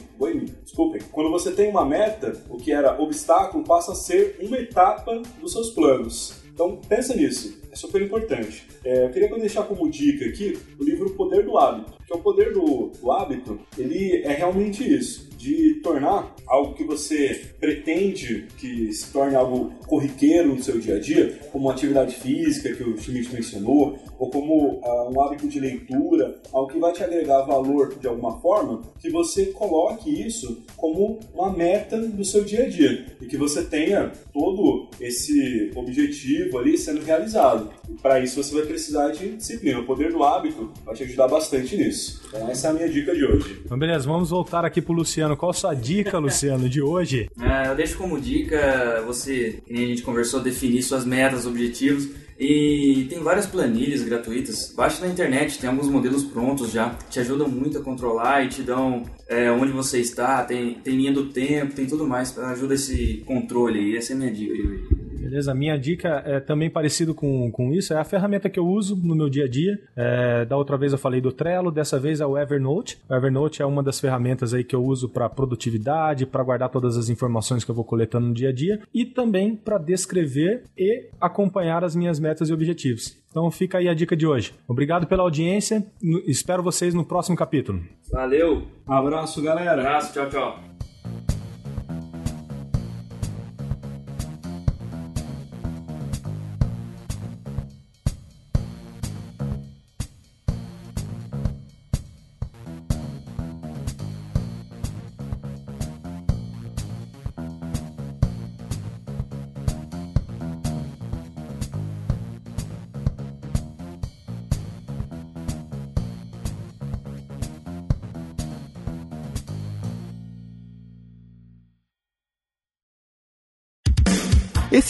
desculpem. 0.63 1.01
Quando 1.11 1.31
você 1.31 1.51
tem 1.51 1.69
uma 1.69 1.85
meta, 1.85 2.33
o 2.49 2.57
que 2.57 2.71
era 2.71 3.01
obstáculo 3.01 3.63
passa 3.63 3.93
a 3.93 3.95
ser 3.95 4.37
uma 4.41 4.57
etapa 4.57 5.21
dos 5.39 5.51
seus 5.51 5.71
planos. 5.71 6.41
Então 6.53 6.79
pensa 6.87 7.15
nisso, 7.15 7.60
é 7.71 7.75
super 7.75 8.01
importante. 8.01 8.67
É, 8.83 9.05
eu 9.05 9.09
queria 9.09 9.29
deixar 9.39 9.63
como 9.63 9.89
dica 9.89 10.25
aqui 10.25 10.57
o 10.77 10.83
livro 10.83 11.07
O 11.07 11.13
Poder 11.13 11.43
do 11.43 11.57
Hábito. 11.57 11.93
Que 12.05 12.13
é 12.13 12.15
o 12.15 12.19
poder 12.19 12.53
do, 12.53 12.91
do 13.01 13.11
hábito, 13.11 13.59
ele 13.77 14.21
é 14.23 14.33
realmente 14.33 14.83
isso 14.83 15.30
de 15.41 15.75
tornar 15.81 16.35
algo 16.47 16.75
que 16.75 16.83
você 16.83 17.53
pretende 17.59 18.47
que 18.57 18.93
se 18.93 19.11
torne 19.11 19.35
algo 19.35 19.73
corriqueiro 19.87 20.55
no 20.55 20.61
seu 20.61 20.79
dia 20.79 20.97
a 20.97 20.99
dia, 20.99 21.39
como 21.51 21.65
uma 21.65 21.73
atividade 21.73 22.15
física 22.15 22.73
que 22.75 22.83
o 22.83 22.97
Schmidt 22.97 23.33
mencionou, 23.33 23.97
ou 24.19 24.29
como 24.29 24.79
uh, 24.79 25.11
um 25.11 25.21
hábito 25.21 25.47
de 25.47 25.59
leitura, 25.59 26.39
algo 26.53 26.71
que 26.71 26.79
vai 26.79 26.93
te 26.93 27.03
agregar 27.03 27.41
valor 27.41 27.97
de 27.97 28.07
alguma 28.07 28.39
forma, 28.39 28.81
que 28.99 29.09
você 29.09 29.47
coloque 29.47 30.09
isso 30.09 30.63
como 30.77 31.19
uma 31.33 31.51
meta 31.51 31.97
do 31.97 32.23
seu 32.23 32.43
dia 32.43 32.65
a 32.65 32.69
dia 32.69 33.05
e 33.19 33.25
que 33.25 33.37
você 33.37 33.63
tenha 33.63 34.11
todo 34.31 34.89
esse 34.99 35.71
objetivo 35.75 36.59
ali 36.59 36.77
sendo 36.77 37.01
realizado. 37.03 37.71
E 37.89 37.93
para 37.93 38.19
isso 38.19 38.41
você 38.41 38.53
vai 38.53 38.65
precisar 38.65 39.09
de 39.09 39.37
disciplina. 39.37 39.79
O 39.79 39.85
poder 39.85 40.11
do 40.11 40.23
hábito 40.23 40.71
vai 40.85 40.93
te 40.93 41.03
ajudar 41.03 41.27
bastante 41.27 41.75
nisso. 41.75 42.21
Então 42.27 42.47
essa 42.49 42.67
é 42.67 42.69
a 42.69 42.73
minha 42.73 42.89
dica 42.89 43.15
de 43.15 43.25
hoje. 43.25 43.61
Então 43.65 43.77
beleza, 43.77 44.07
vamos 44.07 44.29
voltar 44.29 44.63
aqui 44.65 44.81
pro 44.81 44.93
Luciano. 44.93 45.30
Qual 45.35 45.51
a 45.51 45.53
sua 45.53 45.73
dica, 45.73 46.17
Luciano, 46.17 46.69
de 46.69 46.81
hoje? 46.81 47.29
É, 47.39 47.69
eu 47.69 47.75
deixo 47.75 47.97
como 47.97 48.19
dica 48.19 49.03
você, 49.05 49.61
que 49.65 49.73
nem 49.73 49.85
a 49.85 49.87
gente 49.87 50.01
conversou, 50.01 50.39
definir 50.39 50.81
suas 50.83 51.05
metas, 51.05 51.45
objetivos. 51.45 52.09
E 52.39 53.05
tem 53.07 53.19
várias 53.19 53.45
planilhas 53.45 54.01
gratuitas. 54.01 54.73
Baixa 54.75 55.05
na 55.05 55.11
internet, 55.11 55.59
tem 55.59 55.69
alguns 55.69 55.87
modelos 55.87 56.23
prontos 56.23 56.71
já. 56.71 56.97
Te 57.09 57.19
ajudam 57.19 57.47
muito 57.47 57.77
a 57.77 57.81
controlar 57.81 58.43
e 58.43 58.49
te 58.49 58.63
dão 58.63 59.03
é, 59.27 59.51
onde 59.51 59.71
você 59.71 59.99
está, 59.99 60.43
tem, 60.43 60.73
tem 60.75 60.95
linha 60.95 61.11
do 61.11 61.29
tempo, 61.29 61.75
tem 61.75 61.85
tudo 61.85 62.07
mais. 62.07 62.35
Ajuda 62.37 62.73
esse 62.73 63.23
controle 63.27 63.79
aí. 63.79 63.95
Essa 63.95 64.13
é 64.13 64.15
a 64.15 64.17
minha 64.17 64.31
dica 64.31 65.00
Beleza? 65.21 65.53
Minha 65.53 65.77
dica 65.77 66.23
é 66.25 66.39
também 66.39 66.69
parecido 66.69 67.13
com, 67.13 67.51
com 67.51 67.71
isso, 67.71 67.93
é 67.93 67.97
a 67.97 68.03
ferramenta 68.03 68.49
que 68.49 68.59
eu 68.59 68.65
uso 68.65 68.95
no 68.95 69.15
meu 69.15 69.29
dia 69.29 69.45
a 69.45 69.47
dia. 69.47 69.79
É, 69.95 70.45
da 70.45 70.57
outra 70.57 70.77
vez 70.77 70.91
eu 70.91 70.97
falei 70.97 71.21
do 71.21 71.31
Trello, 71.31 71.71
dessa 71.71 71.99
vez 71.99 72.19
é 72.19 72.25
o 72.25 72.37
Evernote. 72.37 72.99
O 73.07 73.13
Evernote 73.13 73.61
é 73.61 73.65
uma 73.65 73.83
das 73.83 73.99
ferramentas 73.99 74.53
aí 74.53 74.63
que 74.63 74.75
eu 74.75 74.83
uso 74.83 75.07
para 75.07 75.29
produtividade, 75.29 76.25
para 76.25 76.43
guardar 76.43 76.69
todas 76.69 76.97
as 76.97 77.09
informações 77.09 77.63
que 77.63 77.71
eu 77.71 77.75
vou 77.75 77.85
coletando 77.85 78.27
no 78.27 78.33
dia 78.33 78.49
a 78.49 78.53
dia 78.53 78.81
e 78.93 79.05
também 79.05 79.55
para 79.55 79.77
descrever 79.77 80.63
e 80.77 81.09
acompanhar 81.19 81.83
as 81.83 81.95
minhas 81.95 82.19
metas 82.19 82.49
e 82.49 82.53
objetivos. 82.53 83.21
Então 83.29 83.49
fica 83.49 83.77
aí 83.77 83.87
a 83.87 83.93
dica 83.93 84.15
de 84.15 84.27
hoje. 84.27 84.53
Obrigado 84.67 85.07
pela 85.07 85.23
audiência. 85.23 85.85
Espero 86.27 86.61
vocês 86.61 86.93
no 86.93 87.05
próximo 87.05 87.37
capítulo. 87.37 87.81
Valeu. 88.11 88.67
Abraço, 88.85 89.41
galera. 89.41 89.81
Um 89.81 89.85
abraço. 89.85 90.13
Tchau, 90.13 90.29
tchau. 90.29 90.70